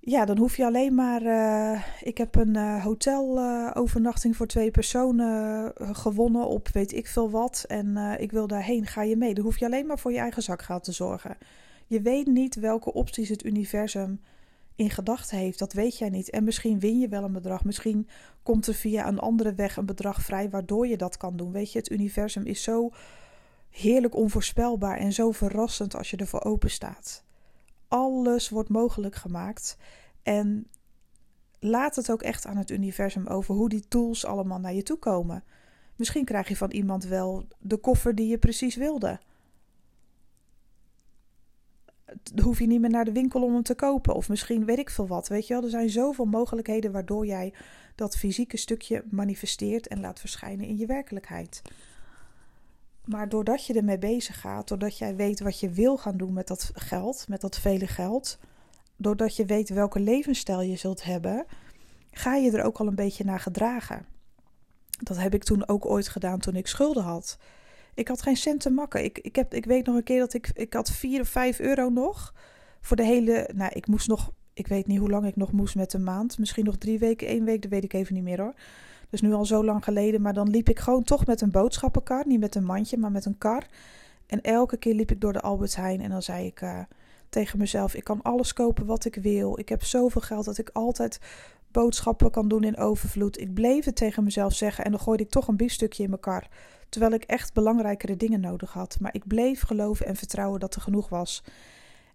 ja, 0.00 0.24
dan 0.24 0.38
hoef 0.38 0.56
je 0.56 0.64
alleen 0.64 0.94
maar. 0.94 1.22
Uh, 1.22 1.82
ik 2.00 2.18
heb 2.18 2.34
een 2.34 2.80
hotelovernachting 2.80 4.36
voor 4.36 4.46
twee 4.46 4.70
personen 4.70 5.72
gewonnen 5.76 6.46
op 6.46 6.68
weet 6.68 6.92
ik 6.92 7.06
veel 7.06 7.30
wat. 7.30 7.64
En 7.66 8.16
ik 8.18 8.32
wil 8.32 8.46
daarheen. 8.46 8.86
Ga 8.86 9.02
je 9.02 9.16
mee? 9.16 9.34
Dan 9.34 9.44
hoef 9.44 9.58
je 9.58 9.64
alleen 9.64 9.86
maar 9.86 9.98
voor 9.98 10.12
je 10.12 10.18
eigen 10.18 10.42
zakgeld 10.42 10.84
te 10.84 10.92
zorgen. 10.92 11.36
Je 11.86 12.00
weet 12.00 12.26
niet 12.26 12.54
welke 12.54 12.92
opties 12.92 13.28
het 13.28 13.44
universum 13.44 14.20
in 14.78 14.90
gedachten 14.90 15.38
heeft, 15.38 15.58
dat 15.58 15.72
weet 15.72 15.98
jij 15.98 16.08
niet. 16.08 16.30
En 16.30 16.44
misschien 16.44 16.78
win 16.78 16.98
je 16.98 17.08
wel 17.08 17.24
een 17.24 17.32
bedrag. 17.32 17.64
Misschien 17.64 18.08
komt 18.42 18.66
er 18.66 18.74
via 18.74 19.08
een 19.08 19.18
andere 19.18 19.54
weg 19.54 19.76
een 19.76 19.86
bedrag 19.86 20.22
vrij 20.22 20.50
waardoor 20.50 20.86
je 20.86 20.96
dat 20.96 21.16
kan 21.16 21.36
doen. 21.36 21.52
Weet 21.52 21.72
je, 21.72 21.78
het 21.78 21.90
universum 21.90 22.44
is 22.44 22.62
zo 22.62 22.90
heerlijk 23.70 24.14
onvoorspelbaar 24.14 24.96
en 24.96 25.12
zo 25.12 25.30
verrassend 25.30 25.96
als 25.96 26.10
je 26.10 26.16
ervoor 26.16 26.44
open 26.44 26.70
staat. 26.70 27.24
Alles 27.88 28.48
wordt 28.48 28.68
mogelijk 28.68 29.14
gemaakt. 29.14 29.76
En 30.22 30.66
laat 31.58 31.96
het 31.96 32.10
ook 32.10 32.22
echt 32.22 32.46
aan 32.46 32.56
het 32.56 32.70
universum 32.70 33.26
over 33.26 33.54
hoe 33.54 33.68
die 33.68 33.88
tools 33.88 34.24
allemaal 34.24 34.58
naar 34.58 34.74
je 34.74 34.82
toe 34.82 34.98
komen. 34.98 35.44
Misschien 35.96 36.24
krijg 36.24 36.48
je 36.48 36.56
van 36.56 36.70
iemand 36.70 37.04
wel 37.04 37.46
de 37.58 37.76
koffer 37.76 38.14
die 38.14 38.28
je 38.28 38.38
precies 38.38 38.76
wilde 38.76 39.20
hoef 42.42 42.58
je 42.58 42.66
niet 42.66 42.80
meer 42.80 42.90
naar 42.90 43.04
de 43.04 43.12
winkel 43.12 43.42
om 43.42 43.52
hem 43.52 43.62
te 43.62 43.74
kopen. 43.74 44.14
Of 44.14 44.28
misschien 44.28 44.64
weet 44.64 44.78
ik 44.78 44.90
veel 44.90 45.06
wat. 45.06 45.28
Weet 45.28 45.46
je 45.46 45.54
wel, 45.54 45.62
er 45.62 45.70
zijn 45.70 45.90
zoveel 45.90 46.24
mogelijkheden 46.24 46.92
waardoor 46.92 47.26
jij 47.26 47.54
dat 47.94 48.16
fysieke 48.16 48.56
stukje 48.56 49.04
manifesteert 49.10 49.88
en 49.88 50.00
laat 50.00 50.20
verschijnen 50.20 50.66
in 50.66 50.76
je 50.76 50.86
werkelijkheid. 50.86 51.62
Maar 53.04 53.28
doordat 53.28 53.66
je 53.66 53.74
ermee 53.74 53.98
bezig 53.98 54.40
gaat, 54.40 54.68
doordat 54.68 54.98
jij 54.98 55.16
weet 55.16 55.40
wat 55.40 55.60
je 55.60 55.70
wil 55.70 55.96
gaan 55.96 56.16
doen 56.16 56.32
met 56.32 56.46
dat 56.46 56.70
geld, 56.74 57.28
met 57.28 57.40
dat 57.40 57.58
vele 57.58 57.86
geld, 57.86 58.38
doordat 58.96 59.36
je 59.36 59.44
weet 59.44 59.68
welke 59.68 60.00
levensstijl 60.00 60.60
je 60.60 60.76
zult 60.76 61.04
hebben, 61.04 61.46
ga 62.10 62.34
je 62.34 62.50
er 62.50 62.64
ook 62.64 62.78
al 62.78 62.86
een 62.86 62.94
beetje 62.94 63.24
naar 63.24 63.40
gedragen. 63.40 64.06
Dat 65.02 65.16
heb 65.16 65.34
ik 65.34 65.44
toen 65.44 65.68
ook 65.68 65.86
ooit 65.86 66.08
gedaan 66.08 66.38
toen 66.38 66.56
ik 66.56 66.66
schulden 66.66 67.02
had. 67.02 67.38
Ik 67.98 68.08
had 68.08 68.22
geen 68.22 68.36
cent 68.36 68.60
te 68.60 68.70
makken. 68.70 69.04
Ik, 69.04 69.18
ik, 69.18 69.36
heb, 69.36 69.54
ik 69.54 69.64
weet 69.64 69.86
nog 69.86 69.96
een 69.96 70.02
keer 70.02 70.18
dat 70.18 70.34
ik, 70.34 70.50
ik 70.54 70.72
had 70.72 70.90
4 70.90 71.20
of 71.20 71.28
5 71.28 71.60
euro 71.60 71.88
nog. 71.88 72.34
Voor 72.80 72.96
de 72.96 73.04
hele. 73.04 73.50
Nou, 73.54 73.70
ik 73.74 73.86
moest 73.86 74.08
nog. 74.08 74.30
Ik 74.52 74.66
weet 74.66 74.86
niet 74.86 74.98
hoe 74.98 75.10
lang 75.10 75.26
ik 75.26 75.36
nog 75.36 75.52
moest 75.52 75.74
met 75.74 75.92
een 75.92 76.04
maand. 76.04 76.38
Misschien 76.38 76.64
nog 76.64 76.76
drie 76.76 76.98
weken, 76.98 77.26
één 77.28 77.44
week. 77.44 77.62
Dat 77.62 77.70
weet 77.70 77.84
ik 77.84 77.92
even 77.92 78.14
niet 78.14 78.22
meer 78.22 78.40
hoor. 78.40 78.54
Dus 79.10 79.20
nu 79.20 79.32
al 79.32 79.44
zo 79.44 79.64
lang 79.64 79.84
geleden. 79.84 80.20
Maar 80.20 80.32
dan 80.32 80.50
liep 80.50 80.68
ik 80.68 80.78
gewoon 80.78 81.02
toch 81.02 81.26
met 81.26 81.40
een 81.40 81.50
boodschappenkar. 81.50 82.26
Niet 82.26 82.40
met 82.40 82.54
een 82.54 82.64
mandje, 82.64 82.96
maar 82.96 83.10
met 83.10 83.24
een 83.24 83.38
kar. 83.38 83.66
En 84.26 84.40
elke 84.40 84.76
keer 84.76 84.94
liep 84.94 85.10
ik 85.10 85.20
door 85.20 85.32
de 85.32 85.40
Albert 85.40 85.76
Heijn. 85.76 86.00
En 86.00 86.10
dan 86.10 86.22
zei 86.22 86.46
ik 86.46 86.60
uh, 86.60 86.80
tegen 87.28 87.58
mezelf: 87.58 87.94
Ik 87.94 88.04
kan 88.04 88.22
alles 88.22 88.52
kopen 88.52 88.86
wat 88.86 89.04
ik 89.04 89.14
wil. 89.14 89.58
Ik 89.58 89.68
heb 89.68 89.84
zoveel 89.84 90.20
geld 90.20 90.44
dat 90.44 90.58
ik 90.58 90.70
altijd 90.72 91.20
boodschappen 91.70 92.30
kan 92.30 92.48
doen 92.48 92.64
in 92.64 92.76
overvloed. 92.76 93.40
Ik 93.40 93.54
bleef 93.54 93.84
het 93.84 93.96
tegen 93.96 94.24
mezelf 94.24 94.54
zeggen. 94.54 94.84
En 94.84 94.90
dan 94.90 95.00
gooide 95.00 95.22
ik 95.22 95.30
toch 95.30 95.48
een 95.48 95.56
biefstukje 95.56 96.02
in 96.02 96.08
mijn 96.08 96.20
kar. 96.20 96.48
Terwijl 96.88 97.12
ik 97.12 97.22
echt 97.24 97.52
belangrijkere 97.52 98.16
dingen 98.16 98.40
nodig 98.40 98.72
had. 98.72 99.00
Maar 99.00 99.14
ik 99.14 99.26
bleef 99.26 99.62
geloven 99.62 100.06
en 100.06 100.16
vertrouwen 100.16 100.60
dat 100.60 100.74
er 100.74 100.80
genoeg 100.80 101.08
was. 101.08 101.42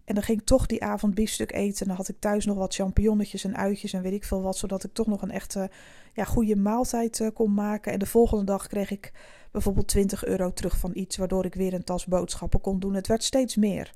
En 0.04 0.14
dan 0.14 0.22
ging 0.24 0.40
ik 0.40 0.46
toch 0.46 0.66
die 0.66 0.82
avond 0.84 1.14
biefstuk 1.14 1.52
eten. 1.52 1.80
En 1.80 1.86
dan 1.86 1.96
had 1.96 2.08
ik 2.08 2.16
thuis 2.18 2.44
nog 2.44 2.56
wat 2.56 2.74
champignonnetjes 2.74 3.44
en 3.44 3.56
uitjes 3.56 3.92
en 3.92 4.02
weet 4.02 4.12
ik 4.12 4.24
veel 4.24 4.42
wat. 4.42 4.56
Zodat 4.56 4.84
ik 4.84 4.92
toch 4.92 5.06
nog 5.06 5.22
een 5.22 5.30
echte 5.30 5.70
ja, 6.12 6.24
goede 6.24 6.56
maaltijd 6.56 7.18
uh, 7.18 7.28
kon 7.34 7.54
maken. 7.54 7.92
En 7.92 7.98
de 7.98 8.06
volgende 8.06 8.44
dag 8.44 8.66
kreeg 8.66 8.90
ik 8.90 9.12
bijvoorbeeld 9.50 9.88
20 9.88 10.24
euro 10.24 10.52
terug 10.52 10.78
van 10.78 10.90
iets. 10.94 11.16
Waardoor 11.16 11.44
ik 11.44 11.54
weer 11.54 11.74
een 11.74 11.84
tas 11.84 12.06
boodschappen 12.06 12.60
kon 12.60 12.78
doen. 12.78 12.94
Het 12.94 13.06
werd 13.06 13.24
steeds 13.24 13.56
meer. 13.56 13.92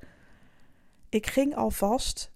Ik 1.09 1.27
ging 1.27 1.57
alvast 1.57 2.33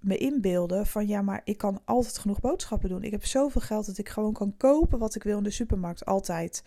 me 0.00 0.16
inbeelden 0.16 0.86
van 0.86 1.06
ja, 1.06 1.22
maar 1.22 1.40
ik 1.44 1.58
kan 1.58 1.80
altijd 1.84 2.18
genoeg 2.18 2.40
boodschappen 2.40 2.88
doen. 2.88 3.02
Ik 3.02 3.10
heb 3.10 3.24
zoveel 3.24 3.60
geld 3.60 3.86
dat 3.86 3.98
ik 3.98 4.08
gewoon 4.08 4.32
kan 4.32 4.54
kopen 4.56 4.98
wat 4.98 5.14
ik 5.14 5.22
wil 5.22 5.38
in 5.38 5.42
de 5.42 5.50
supermarkt. 5.50 6.04
Altijd. 6.04 6.62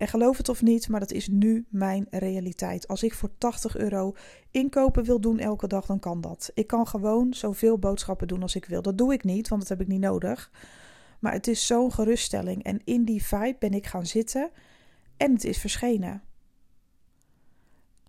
En 0.00 0.08
geloof 0.08 0.36
het 0.36 0.48
of 0.48 0.62
niet, 0.62 0.88
maar 0.88 1.00
dat 1.00 1.12
is 1.12 1.28
nu 1.28 1.66
mijn 1.68 2.06
realiteit. 2.10 2.88
Als 2.88 3.02
ik 3.02 3.14
voor 3.14 3.30
80 3.38 3.76
euro 3.76 4.14
inkopen 4.50 5.04
wil 5.04 5.20
doen 5.20 5.38
elke 5.38 5.66
dag, 5.66 5.86
dan 5.86 5.98
kan 5.98 6.20
dat. 6.20 6.50
Ik 6.54 6.66
kan 6.66 6.86
gewoon 6.86 7.34
zoveel 7.34 7.78
boodschappen 7.78 8.28
doen 8.28 8.42
als 8.42 8.54
ik 8.54 8.64
wil. 8.64 8.82
Dat 8.82 8.98
doe 8.98 9.12
ik 9.12 9.24
niet, 9.24 9.48
want 9.48 9.60
dat 9.60 9.70
heb 9.70 9.80
ik 9.80 9.86
niet 9.86 10.00
nodig. 10.00 10.50
Maar 11.18 11.32
het 11.32 11.46
is 11.46 11.66
zo'n 11.66 11.92
geruststelling. 11.92 12.62
En 12.62 12.80
in 12.84 13.04
die 13.04 13.24
vibe 13.24 13.56
ben 13.58 13.72
ik 13.72 13.86
gaan 13.86 14.06
zitten 14.06 14.50
en 15.16 15.32
het 15.32 15.44
is 15.44 15.58
verschenen. 15.58 16.22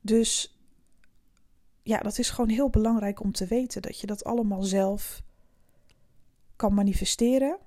Dus 0.01 0.59
ja, 1.83 1.99
dat 1.99 2.17
is 2.17 2.29
gewoon 2.29 2.49
heel 2.49 2.69
belangrijk 2.69 3.19
om 3.19 3.31
te 3.31 3.45
weten 3.45 3.81
dat 3.81 3.99
je 3.99 4.07
dat 4.07 4.23
allemaal 4.23 4.63
zelf 4.63 5.21
kan 6.55 6.73
manifesteren. 6.73 7.57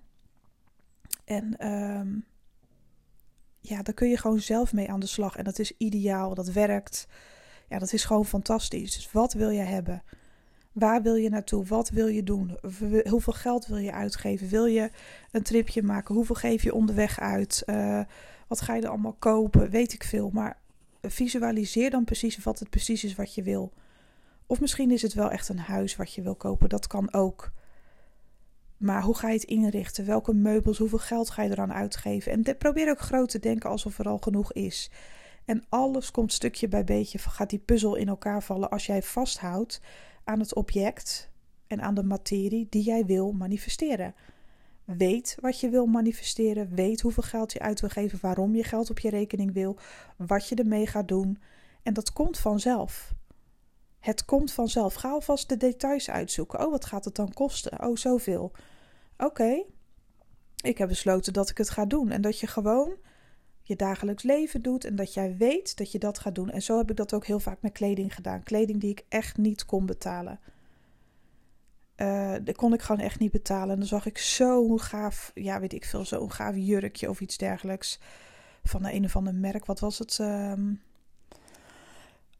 En 1.24 1.72
um, 1.72 2.24
ja, 3.66 3.82
daar 3.82 3.94
kun 3.94 4.08
je 4.08 4.16
gewoon 4.16 4.40
zelf 4.40 4.72
mee 4.72 4.90
aan 4.90 5.00
de 5.00 5.06
slag. 5.06 5.36
En 5.36 5.44
dat 5.44 5.58
is 5.58 5.72
ideaal, 5.78 6.34
dat 6.34 6.48
werkt. 6.48 7.06
Ja, 7.68 7.78
dat 7.78 7.92
is 7.92 8.04
gewoon 8.04 8.26
fantastisch. 8.26 8.94
Dus 8.94 9.12
wat 9.12 9.32
wil 9.32 9.50
je 9.50 9.60
hebben? 9.60 10.02
Waar 10.72 11.02
wil 11.02 11.14
je 11.14 11.28
naartoe? 11.28 11.64
Wat 11.64 11.88
wil 11.88 12.06
je 12.06 12.22
doen? 12.22 12.58
Hoeveel 13.08 13.32
geld 13.32 13.66
wil 13.66 13.76
je 13.76 13.92
uitgeven? 13.92 14.48
Wil 14.48 14.66
je 14.66 14.90
een 15.30 15.42
tripje 15.42 15.82
maken? 15.82 16.14
Hoeveel 16.14 16.34
geef 16.34 16.62
je 16.62 16.74
onderweg 16.74 17.20
uit? 17.20 17.62
Uh, 17.66 18.00
wat 18.48 18.60
ga 18.60 18.74
je 18.74 18.82
er 18.82 18.88
allemaal 18.88 19.16
kopen? 19.18 19.70
Weet 19.70 19.92
ik 19.92 20.04
veel. 20.04 20.30
Maar 20.30 20.58
visualiseer 21.02 21.90
dan 21.90 22.04
precies 22.04 22.38
wat 22.38 22.58
het 22.58 22.70
precies 22.70 23.04
is 23.04 23.14
wat 23.14 23.34
je 23.34 23.42
wil. 23.42 23.72
Of 24.46 24.60
misschien 24.60 24.90
is 24.90 25.02
het 25.02 25.14
wel 25.14 25.30
echt 25.30 25.48
een 25.48 25.58
huis 25.58 25.96
wat 25.96 26.14
je 26.14 26.22
wil 26.22 26.34
kopen. 26.34 26.68
Dat 26.68 26.86
kan 26.86 27.12
ook. 27.12 27.52
Maar 28.84 29.02
hoe 29.02 29.16
ga 29.16 29.28
je 29.28 29.34
het 29.34 29.44
inrichten? 29.44 30.06
Welke 30.06 30.34
meubels? 30.34 30.78
Hoeveel 30.78 30.98
geld 30.98 31.30
ga 31.30 31.42
je 31.42 31.50
eraan 31.50 31.72
uitgeven? 31.72 32.32
En 32.32 32.56
probeer 32.58 32.90
ook 32.90 33.00
groot 33.00 33.28
te 33.28 33.38
denken 33.38 33.70
alsof 33.70 33.98
er 33.98 34.08
al 34.08 34.18
genoeg 34.18 34.52
is. 34.52 34.90
En 35.44 35.64
alles 35.68 36.10
komt 36.10 36.32
stukje 36.32 36.68
bij 36.68 36.84
beetje, 36.84 37.18
gaat 37.18 37.50
die 37.50 37.58
puzzel 37.58 37.94
in 37.94 38.08
elkaar 38.08 38.42
vallen 38.42 38.70
als 38.70 38.86
jij 38.86 39.02
vasthoudt 39.02 39.80
aan 40.24 40.40
het 40.40 40.54
object 40.54 41.30
en 41.66 41.80
aan 41.80 41.94
de 41.94 42.02
materie 42.02 42.66
die 42.70 42.82
jij 42.82 43.06
wil 43.06 43.32
manifesteren. 43.32 44.14
Weet 44.84 45.36
wat 45.40 45.60
je 45.60 45.68
wil 45.68 45.86
manifesteren, 45.86 46.74
weet 46.74 47.00
hoeveel 47.00 47.22
geld 47.22 47.52
je 47.52 47.58
uit 47.58 47.80
wil 47.80 47.90
geven, 47.90 48.18
waarom 48.22 48.54
je 48.54 48.64
geld 48.64 48.90
op 48.90 48.98
je 48.98 49.10
rekening 49.10 49.52
wil, 49.52 49.76
wat 50.16 50.48
je 50.48 50.54
ermee 50.54 50.86
gaat 50.86 51.08
doen. 51.08 51.38
En 51.82 51.94
dat 51.94 52.12
komt 52.12 52.38
vanzelf. 52.38 53.14
Het 53.98 54.24
komt 54.24 54.52
vanzelf. 54.52 54.94
Ga 54.94 55.10
alvast 55.10 55.48
de 55.48 55.56
details 55.56 56.10
uitzoeken. 56.10 56.64
Oh, 56.64 56.70
wat 56.70 56.84
gaat 56.84 57.04
het 57.04 57.14
dan 57.14 57.32
kosten? 57.32 57.86
Oh, 57.86 57.96
zoveel. 57.96 58.52
Oké, 59.18 59.64
ik 60.62 60.78
heb 60.78 60.88
besloten 60.88 61.32
dat 61.32 61.50
ik 61.50 61.58
het 61.58 61.70
ga 61.70 61.84
doen. 61.84 62.10
En 62.10 62.20
dat 62.20 62.40
je 62.40 62.46
gewoon 62.46 62.96
je 63.62 63.76
dagelijks 63.76 64.22
leven 64.22 64.62
doet 64.62 64.84
en 64.84 64.96
dat 64.96 65.14
jij 65.14 65.36
weet 65.36 65.76
dat 65.76 65.92
je 65.92 65.98
dat 65.98 66.18
gaat 66.18 66.34
doen. 66.34 66.50
En 66.50 66.62
zo 66.62 66.78
heb 66.78 66.90
ik 66.90 66.96
dat 66.96 67.14
ook 67.14 67.26
heel 67.26 67.40
vaak 67.40 67.62
met 67.62 67.72
kleding 67.72 68.14
gedaan. 68.14 68.42
Kleding 68.42 68.80
die 68.80 68.90
ik 68.90 69.04
echt 69.08 69.36
niet 69.36 69.64
kon 69.64 69.86
betalen. 69.86 70.40
Uh, 71.96 72.34
dat 72.42 72.56
kon 72.56 72.72
ik 72.72 72.82
gewoon 72.82 73.00
echt 73.00 73.18
niet 73.18 73.32
betalen. 73.32 73.70
En 73.70 73.78
dan 73.78 73.88
zag 73.88 74.06
ik 74.06 74.18
zo'n 74.18 74.80
gaaf, 74.80 75.30
ja, 75.34 75.60
weet 75.60 75.72
ik 75.72 75.84
veel, 75.84 76.04
zo'n 76.04 76.32
gaaf 76.32 76.56
jurkje 76.56 77.08
of 77.08 77.20
iets 77.20 77.36
dergelijks. 77.36 78.00
Van 78.64 78.82
de 78.82 78.92
een 78.92 79.04
of 79.04 79.16
ander 79.16 79.34
merk. 79.34 79.66
Wat 79.66 79.80
was 79.80 79.98
het? 79.98 80.18
Um, 80.18 80.82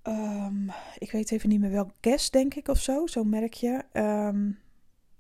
um, 0.03 0.71
ik 0.99 1.13
weet 1.13 1.31
even 1.31 1.49
niet 1.49 1.61
meer 1.61 1.71
welk. 1.71 1.91
Guess, 2.01 2.31
denk 2.31 2.55
ik, 2.55 2.69
of 2.69 2.79
zo. 2.79 3.07
Zo'n 3.07 3.29
merkje. 3.29 3.85
Um, 3.93 4.59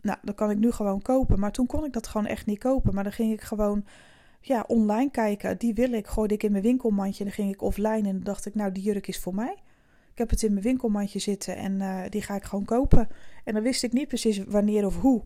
nou, 0.04 0.18
dan 0.22 0.34
kan 0.34 0.50
ik 0.50 0.58
nu 0.58 0.72
gewoon 0.72 1.02
kopen. 1.02 1.38
Maar 1.38 1.52
toen 1.52 1.66
kon 1.66 1.84
ik 1.84 1.92
dat 1.92 2.06
gewoon 2.06 2.26
echt 2.26 2.46
niet 2.46 2.58
kopen. 2.58 2.94
Maar 2.94 3.04
dan 3.04 3.12
ging 3.12 3.32
ik 3.32 3.40
gewoon 3.40 3.84
ja, 4.40 4.64
online 4.66 5.10
kijken. 5.10 5.58
Die 5.58 5.74
wil 5.74 5.92
ik. 5.92 6.06
Gooide 6.06 6.34
ik 6.34 6.42
in 6.42 6.50
mijn 6.50 6.62
winkelmandje. 6.62 7.18
En 7.18 7.24
dan 7.24 7.34
ging 7.34 7.54
ik 7.54 7.62
offline. 7.62 8.08
En 8.08 8.12
dan 8.12 8.20
dacht 8.20 8.46
ik, 8.46 8.54
nou, 8.54 8.72
die 8.72 8.82
jurk 8.82 9.06
is 9.06 9.18
voor 9.18 9.34
mij. 9.34 9.56
Ik 10.12 10.18
heb 10.18 10.30
het 10.30 10.42
in 10.42 10.52
mijn 10.52 10.64
winkelmandje 10.64 11.18
zitten. 11.18 11.56
En 11.56 11.72
uh, 11.72 12.00
die 12.08 12.22
ga 12.22 12.34
ik 12.34 12.44
gewoon 12.44 12.64
kopen. 12.64 13.08
En 13.44 13.54
dan 13.54 13.62
wist 13.62 13.82
ik 13.82 13.92
niet 13.92 14.08
precies 14.08 14.44
wanneer 14.44 14.86
of 14.86 15.00
hoe. 15.00 15.22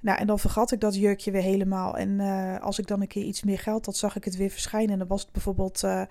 Nou, 0.00 0.18
en 0.18 0.26
dan 0.26 0.38
vergat 0.38 0.72
ik 0.72 0.80
dat 0.80 0.94
jurkje 0.94 1.30
weer 1.30 1.42
helemaal. 1.42 1.96
En 1.96 2.08
uh, 2.08 2.60
als 2.60 2.78
ik 2.78 2.86
dan 2.86 3.00
een 3.00 3.06
keer 3.06 3.24
iets 3.24 3.42
meer 3.42 3.58
geld 3.58 3.86
had, 3.86 3.96
zag 3.96 4.16
ik 4.16 4.24
het 4.24 4.36
weer 4.36 4.50
verschijnen. 4.50 4.90
En 4.90 4.98
dan 4.98 5.08
was 5.08 5.22
het 5.22 5.32
bijvoorbeeld 5.32 5.82
uh, 5.82 6.00
eh, 6.00 6.08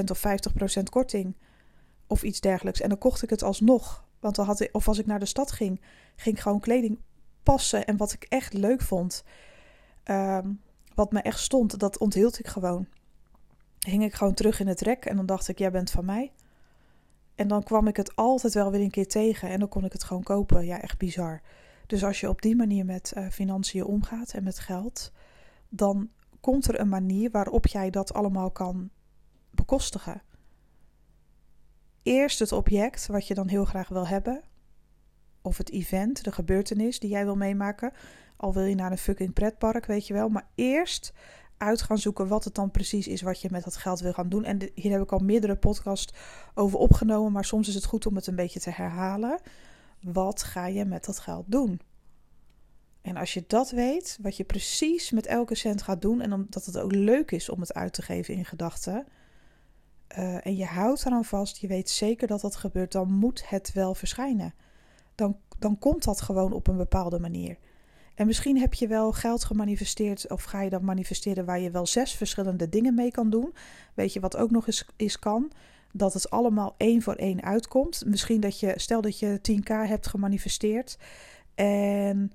60% 0.00 0.04
of 0.10 0.22
50% 0.78 0.82
korting. 0.90 1.34
Of 2.06 2.22
iets 2.22 2.40
dergelijks. 2.40 2.80
En 2.80 2.88
dan 2.88 2.98
kocht 2.98 3.22
ik 3.22 3.30
het 3.30 3.42
alsnog. 3.42 4.04
Want 4.20 4.34
dan 4.34 4.46
had 4.46 4.60
ik, 4.60 4.68
of 4.72 4.88
als 4.88 4.98
ik 4.98 5.06
naar 5.06 5.18
de 5.18 5.26
stad 5.26 5.52
ging, 5.52 5.80
ging 6.16 6.36
ik 6.36 6.42
gewoon 6.42 6.60
kleding 6.60 6.98
passen. 7.42 7.86
En 7.86 7.96
wat 7.96 8.12
ik 8.12 8.26
echt 8.28 8.52
leuk 8.52 8.82
vond, 8.82 9.24
ehm, 10.02 10.52
wat 10.94 11.12
me 11.12 11.20
echt 11.20 11.38
stond, 11.38 11.78
dat 11.78 11.98
onthield 11.98 12.38
ik 12.38 12.46
gewoon. 12.46 12.86
Hing 13.78 14.04
ik 14.04 14.14
gewoon 14.14 14.34
terug 14.34 14.60
in 14.60 14.66
het 14.66 14.80
rek 14.80 15.04
en 15.04 15.16
dan 15.16 15.26
dacht 15.26 15.48
ik, 15.48 15.58
jij 15.58 15.70
bent 15.70 15.90
van 15.90 16.04
mij. 16.04 16.32
En 17.34 17.48
dan 17.48 17.62
kwam 17.62 17.86
ik 17.86 17.96
het 17.96 18.16
altijd 18.16 18.54
wel 18.54 18.70
weer 18.70 18.80
een 18.80 18.90
keer 18.90 19.08
tegen 19.08 19.48
en 19.48 19.58
dan 19.58 19.68
kon 19.68 19.84
ik 19.84 19.92
het 19.92 20.04
gewoon 20.04 20.22
kopen. 20.22 20.66
Ja, 20.66 20.80
echt 20.80 20.98
bizar. 20.98 21.40
Dus 21.86 22.04
als 22.04 22.20
je 22.20 22.28
op 22.28 22.42
die 22.42 22.56
manier 22.56 22.84
met 22.84 23.12
uh, 23.16 23.28
financiën 23.28 23.84
omgaat 23.84 24.32
en 24.32 24.44
met 24.44 24.58
geld, 24.58 25.12
dan 25.68 26.10
komt 26.40 26.68
er 26.68 26.80
een 26.80 26.88
manier 26.88 27.30
waarop 27.30 27.66
jij 27.66 27.90
dat 27.90 28.14
allemaal 28.14 28.50
kan 28.50 28.90
bekostigen 29.50 30.22
eerst 32.06 32.38
het 32.38 32.52
object 32.52 33.06
wat 33.06 33.26
je 33.26 33.34
dan 33.34 33.48
heel 33.48 33.64
graag 33.64 33.88
wil 33.88 34.06
hebben. 34.06 34.42
Of 35.46 35.56
het 35.56 35.70
event, 35.70 36.24
de 36.24 36.32
gebeurtenis 36.32 36.98
die 36.98 37.10
jij 37.10 37.24
wil 37.24 37.36
meemaken. 37.36 37.92
Al 38.36 38.52
wil 38.52 38.64
je 38.64 38.74
naar 38.74 38.90
een 38.90 38.98
fucking 38.98 39.32
pretpark, 39.32 39.86
weet 39.86 40.06
je 40.06 40.14
wel. 40.14 40.28
Maar 40.28 40.48
eerst 40.54 41.12
uit 41.56 41.82
gaan 41.82 41.98
zoeken 41.98 42.28
wat 42.28 42.44
het 42.44 42.54
dan 42.54 42.70
precies 42.70 43.08
is 43.08 43.22
wat 43.22 43.40
je 43.40 43.48
met 43.50 43.64
dat 43.64 43.76
geld 43.76 44.00
wil 44.00 44.12
gaan 44.12 44.28
doen. 44.28 44.44
En 44.44 44.70
hier 44.74 44.92
heb 44.92 45.02
ik 45.02 45.12
al 45.12 45.18
meerdere 45.18 45.56
podcasts 45.56 46.14
over 46.54 46.78
opgenomen. 46.78 47.32
Maar 47.32 47.44
soms 47.44 47.68
is 47.68 47.74
het 47.74 47.84
goed 47.84 48.06
om 48.06 48.16
het 48.16 48.26
een 48.26 48.34
beetje 48.34 48.60
te 48.60 48.70
herhalen. 48.70 49.40
Wat 50.00 50.42
ga 50.42 50.66
je 50.66 50.84
met 50.84 51.04
dat 51.04 51.18
geld 51.18 51.44
doen? 51.48 51.80
En 53.02 53.16
als 53.16 53.34
je 53.34 53.44
dat 53.46 53.70
weet, 53.70 54.18
wat 54.22 54.36
je 54.36 54.44
precies 54.44 55.10
met 55.10 55.26
elke 55.26 55.54
cent 55.54 55.82
gaat 55.82 56.02
doen. 56.02 56.20
En 56.20 56.32
omdat 56.32 56.64
het 56.64 56.78
ook 56.78 56.92
leuk 56.92 57.30
is 57.30 57.48
om 57.48 57.60
het 57.60 57.74
uit 57.74 57.92
te 57.92 58.02
geven 58.02 58.34
in 58.34 58.44
gedachten 58.44 59.06
uh, 60.18 60.46
en 60.46 60.56
je 60.56 60.64
houdt 60.64 61.06
eraan 61.06 61.24
vast, 61.24 61.56
je 61.56 61.66
weet 61.66 61.90
zeker 61.90 62.26
dat 62.26 62.40
dat 62.40 62.56
gebeurt, 62.56 62.92
dan 62.92 63.12
moet 63.12 63.48
het 63.48 63.72
wel 63.72 63.94
verschijnen. 63.94 64.54
Dan, 65.16 65.36
dan 65.58 65.78
komt 65.78 66.04
dat 66.04 66.20
gewoon 66.20 66.52
op 66.52 66.68
een 66.68 66.76
bepaalde 66.76 67.18
manier. 67.18 67.56
En 68.14 68.26
misschien 68.26 68.58
heb 68.58 68.74
je 68.74 68.86
wel 68.86 69.12
geld 69.12 69.44
gemanifesteerd 69.44 70.30
of 70.30 70.42
ga 70.42 70.62
je 70.62 70.70
dat 70.70 70.82
manifesteren 70.82 71.44
waar 71.44 71.60
je 71.60 71.70
wel 71.70 71.86
zes 71.86 72.14
verschillende 72.14 72.68
dingen 72.68 72.94
mee 72.94 73.10
kan 73.10 73.30
doen. 73.30 73.54
Weet 73.94 74.12
je 74.12 74.20
wat 74.20 74.36
ook 74.36 74.50
nog 74.50 74.66
eens 74.66 74.86
is 74.96 75.18
kan? 75.18 75.52
Dat 75.92 76.12
het 76.12 76.30
allemaal 76.30 76.74
één 76.76 77.02
voor 77.02 77.14
één 77.14 77.42
uitkomt. 77.42 78.02
Misschien 78.06 78.40
dat 78.40 78.60
je, 78.60 78.72
stel 78.76 79.00
dat 79.00 79.18
je 79.18 79.40
10k 79.50 79.88
hebt 79.88 80.06
gemanifesteerd 80.06 80.98
en 81.54 82.32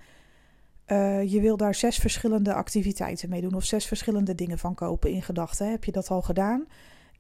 uh, 0.88 1.32
je 1.32 1.42
wil 1.42 1.58
daar 1.58 1.76
zes 1.76 1.98
verschillende 1.98 2.54
activiteiten 2.54 3.30
mee 3.30 3.42
doen 3.42 3.54
of 3.54 3.64
zes 3.64 3.86
verschillende 3.86 4.36
dingen 4.36 4.58
van 4.58 4.76
kopen 4.76 5.12
in 5.12 5.22
gedachten. 5.22 5.70
Heb 5.70 5.84
je 5.84 5.92
dat 5.92 6.10
al 6.10 6.22
gedaan? 6.22 6.66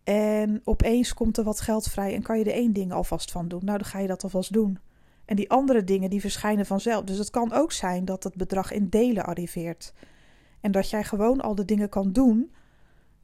En 0.03 0.61
opeens 0.63 1.13
komt 1.13 1.37
er 1.37 1.43
wat 1.43 1.61
geld 1.61 1.87
vrij 1.89 2.15
en 2.15 2.21
kan 2.21 2.37
je 2.37 2.45
er 2.45 2.51
één 2.51 2.73
ding 2.73 2.91
alvast 2.91 3.31
van 3.31 3.47
doen. 3.47 3.61
Nou, 3.63 3.77
dan 3.77 3.87
ga 3.87 3.99
je 3.99 4.07
dat 4.07 4.23
alvast 4.23 4.53
doen. 4.53 4.79
En 5.31 5.37
die 5.37 5.49
andere 5.49 5.83
dingen 5.83 6.09
die 6.09 6.21
verschijnen 6.21 6.65
vanzelf. 6.65 7.03
Dus 7.03 7.17
het 7.17 7.29
kan 7.29 7.53
ook 7.53 7.71
zijn 7.71 8.05
dat 8.05 8.23
het 8.23 8.35
bedrag 8.35 8.71
in 8.71 8.89
delen 8.89 9.25
arriveert. 9.25 9.93
En 10.61 10.71
dat 10.71 10.89
jij 10.89 11.03
gewoon 11.03 11.41
al 11.41 11.55
de 11.55 11.65
dingen 11.65 11.89
kan 11.89 12.11
doen 12.11 12.51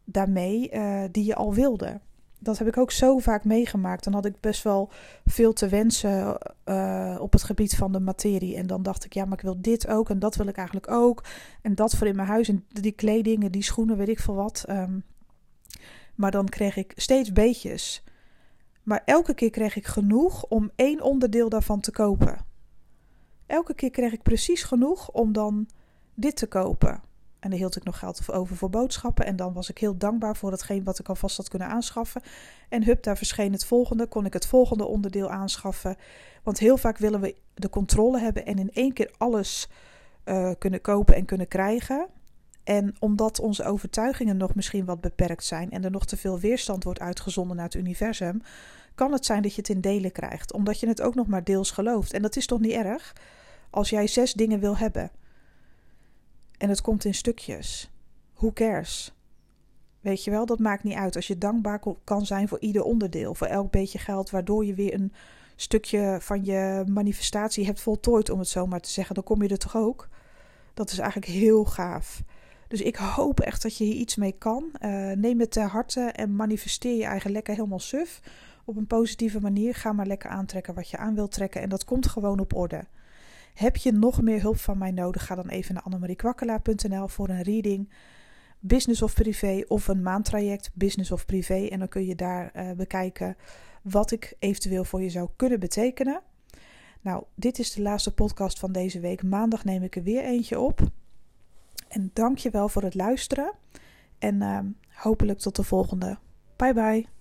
daarmee 0.04 0.72
uh, 0.74 1.04
die 1.12 1.26
je 1.26 1.36
al 1.36 1.54
wilde. 1.54 2.00
Dat 2.40 2.58
heb 2.58 2.68
ik 2.68 2.78
ook 2.78 2.92
zo 2.92 3.18
vaak 3.18 3.46
meegemaakt. 3.46 4.04
Dan 4.04 4.14
had 4.14 4.26
ik 4.26 4.40
best 4.40 4.64
wel 4.64 4.90
veel 5.26 5.54
te 5.54 5.68
wensen 5.68 6.38
uh, 6.66 7.18
op 7.20 7.32
het 7.32 7.44
gebied 7.44 7.76
van 7.76 7.92
de 7.92 8.00
materie. 8.00 8.56
En 8.56 8.68
dan 8.68 8.84
dacht 8.84 9.06
ik, 9.06 9.14
ja, 9.14 9.26
maar 9.26 9.38
ik 9.38 9.44
wil 9.44 9.62
dit 9.62 9.88
ook 9.88 10.10
en 10.10 10.20
dat 10.20 10.36
wil 10.36 10.48
ik 10.48 10.58
eigenlijk 10.58 10.92
ook. 10.92 11.24
En 11.62 11.76
dat 11.76 11.96
voor 11.96 12.08
in 12.08 12.16
mijn 12.16 12.28
huis 12.28 12.50
en 12.50 12.66
die 12.68 12.92
kledingen, 12.92 13.52
die 13.52 13.64
schoenen, 13.64 13.98
weet 13.98 14.10
ik 14.10 14.20
veel 14.20 14.36
wat. 14.36 14.66
Um, 14.70 15.04
maar 16.16 16.32
dan 16.32 16.50
kreeg 16.50 16.76
ik 16.76 16.94
steeds 16.96 17.32
beetjes. 17.32 18.04
Maar 18.88 19.02
elke 19.06 19.34
keer 19.34 19.50
kreeg 19.50 19.76
ik 19.76 19.86
genoeg 19.86 20.46
om 20.46 20.72
één 20.76 21.02
onderdeel 21.02 21.50
daarvan 21.50 21.80
te 21.80 21.92
kopen. 21.92 22.46
Elke 23.46 23.74
keer 23.74 23.90
kreeg 23.90 24.14
ik 24.14 24.24
precies 24.24 24.64
genoeg 24.64 25.12
om 25.12 25.34
dan 25.34 25.70
dit 26.14 26.36
te 26.36 26.48
kopen. 26.48 27.02
En 27.40 27.50
dan 27.50 27.60
hield 27.60 27.76
ik 27.76 27.84
nog 27.84 28.00
geld 28.00 28.32
over 28.32 28.56
voor 28.56 28.70
boodschappen. 28.70 29.26
En 29.26 29.36
dan 29.36 29.54
was 29.54 29.70
ik 29.70 29.78
heel 29.78 29.98
dankbaar 29.98 30.36
voor 30.36 30.52
hetgeen 30.52 30.84
wat 30.84 31.00
ik 31.00 31.10
alvast 31.10 31.38
had 31.38 31.50
kunnen 31.50 31.68
aanschaffen. 31.68 32.22
En 32.70 32.84
hup, 32.84 33.04
daar 33.04 33.18
verscheen 33.18 33.52
het 33.52 33.66
volgende. 33.66 34.08
Kon 34.08 34.26
ik 34.26 34.34
het 34.34 34.48
volgende 34.48 34.86
onderdeel 34.86 35.30
aanschaffen. 35.30 35.96
Want 36.44 36.60
heel 36.60 36.78
vaak 36.78 36.98
willen 36.98 37.22
we 37.22 37.36
de 37.54 37.70
controle 37.70 38.20
hebben 38.20 38.46
en 38.46 38.58
in 38.58 38.72
één 38.74 38.94
keer 38.94 39.14
alles 39.18 39.70
uh, 40.26 40.52
kunnen 40.58 40.82
kopen 40.82 41.16
en 41.16 41.26
kunnen 41.26 41.48
krijgen. 41.48 42.08
En 42.68 42.96
omdat 43.00 43.40
onze 43.40 43.64
overtuigingen 43.64 44.38
nog 44.38 44.56
misschien 44.56 44.86
wat 44.86 45.02
beperkt 45.02 45.44
zijn 45.44 45.72
en 45.72 45.84
er 45.84 45.92
nog 45.92 46.06
te 46.06 46.18
veel 46.18 46.40
weerstand 46.40 46.84
wordt 46.84 47.00
uitgezonden 47.00 47.56
naar 47.56 47.66
het 47.66 47.74
universum, 47.74 48.42
kan 48.96 49.12
het 49.12 49.26
zijn 49.26 49.42
dat 49.42 49.54
je 49.54 49.62
het 49.62 49.70
in 49.70 49.82
delen 49.82 50.12
krijgt, 50.12 50.54
omdat 50.54 50.80
je 50.80 50.88
het 50.88 51.02
ook 51.02 51.16
nog 51.16 51.28
maar 51.28 51.44
deels 51.44 51.72
gelooft. 51.72 52.14
En 52.14 52.22
dat 52.22 52.36
is 52.36 52.46
toch 52.46 52.60
niet 52.60 52.72
erg? 52.72 53.16
Als 53.70 53.90
jij 53.90 54.08
zes 54.08 54.34
dingen 54.34 54.60
wil 54.60 54.78
hebben 54.78 55.12
en 56.58 56.70
het 56.70 56.82
komt 56.82 57.06
in 57.06 57.14
stukjes, 57.14 57.92
who 58.34 58.52
cares? 58.54 59.14
Weet 60.00 60.24
je 60.24 60.32
wel, 60.32 60.46
dat 60.46 60.60
maakt 60.60 60.84
niet 60.84 60.98
uit. 60.98 61.16
Als 61.16 61.28
je 61.28 61.38
dankbaar 61.38 61.82
kan 62.04 62.26
zijn 62.26 62.48
voor 62.48 62.60
ieder 62.60 62.84
onderdeel, 62.84 63.36
voor 63.36 63.48
elk 63.48 63.72
beetje 63.72 64.00
geld, 64.00 64.30
waardoor 64.30 64.66
je 64.66 64.74
weer 64.74 64.94
een 64.94 65.14
stukje 65.56 66.18
van 66.22 66.46
je 66.46 66.84
manifestatie 66.88 67.66
hebt 67.66 67.82
voltooid, 67.82 68.30
om 68.30 68.40
het 68.40 68.48
zo 68.48 68.68
maar 68.68 68.82
te 68.82 68.90
zeggen, 68.90 69.16
dan 69.16 69.24
kom 69.24 69.42
je 69.44 69.50
er 69.50 69.58
toch 69.58 69.78
ook? 69.78 70.10
Dat 70.74 70.92
is 70.92 71.00
eigenlijk 71.00 71.32
heel 71.32 71.66
gaaf. 71.66 72.24
Dus 72.68 72.82
ik 72.82 72.96
hoop 72.96 73.40
echt 73.40 73.62
dat 73.62 73.78
je 73.78 73.84
hier 73.84 73.96
iets 73.96 74.16
mee 74.16 74.32
kan. 74.32 74.72
Uh, 74.82 75.12
neem 75.12 75.40
het 75.40 75.52
ter 75.52 75.68
harte 75.68 76.02
en 76.02 76.36
manifesteer 76.36 76.98
je 76.98 77.06
eigen 77.06 77.32
lekker 77.32 77.56
helemaal 77.56 77.80
suf. 77.80 78.22
Op 78.66 78.78
een 78.78 78.88
positieve 78.88 79.42
manier. 79.42 79.76
Ga 79.76 79.94
maar 79.94 80.06
lekker 80.06 80.30
aantrekken 80.30 80.74
wat 80.74 80.90
je 80.90 80.98
aan 80.98 81.16
wilt 81.16 81.32
trekken. 81.32 81.62
En 81.62 81.70
dat 81.70 81.86
komt 81.86 82.08
gewoon 82.08 82.40
op 82.40 82.56
orde. 82.56 82.86
Heb 83.54 83.76
je 83.76 83.92
nog 83.92 84.22
meer 84.22 84.42
hulp 84.42 84.58
van 84.58 84.78
mij 84.78 84.92
nodig? 84.92 85.26
Ga 85.26 85.36
dan 85.36 85.50
even 85.50 85.74
naar 85.74 85.84
annemariekwakkelaar.nl 85.84 87.08
voor 87.08 87.30
een 87.30 87.42
reading. 87.42 87.90
Business 88.60 89.02
of 89.02 89.14
privé 89.14 89.64
of 89.68 89.88
een 89.88 90.02
maandtraject, 90.02 90.70
business 90.74 91.12
of 91.12 91.26
privé. 91.26 91.68
En 91.68 91.80
dan 91.80 91.88
kun 91.88 92.06
je 92.06 92.16
daar 92.16 92.52
uh, 92.56 92.72
bekijken 92.72 93.38
wat 93.82 94.12
ik 94.12 94.36
eventueel 94.40 94.84
voor 94.84 95.02
je 95.02 95.10
zou 95.10 95.30
kunnen 95.36 95.60
betekenen. 95.60 96.22
Nou, 97.02 97.24
dit 97.36 97.60
is 97.60 97.72
de 97.72 97.82
laatste 97.82 98.14
podcast 98.14 98.60
van 98.60 98.72
deze 98.72 99.00
week. 99.00 99.24
Maandag 99.24 99.64
neem 99.64 99.84
ik 99.84 99.96
er 99.96 100.04
weer 100.04 100.24
eentje 100.24 100.60
op. 100.60 100.82
En 101.88 102.10
dank 102.14 102.38
je 102.38 102.50
wel 102.50 102.70
voor 102.70 102.84
het 102.84 102.96
luisteren. 102.96 103.52
En 104.20 104.36
uh, 104.36 104.60
hopelijk 104.94 105.40
tot 105.40 105.56
de 105.56 105.64
volgende. 105.64 106.18
Bye 106.56 106.74
bye. 106.74 107.17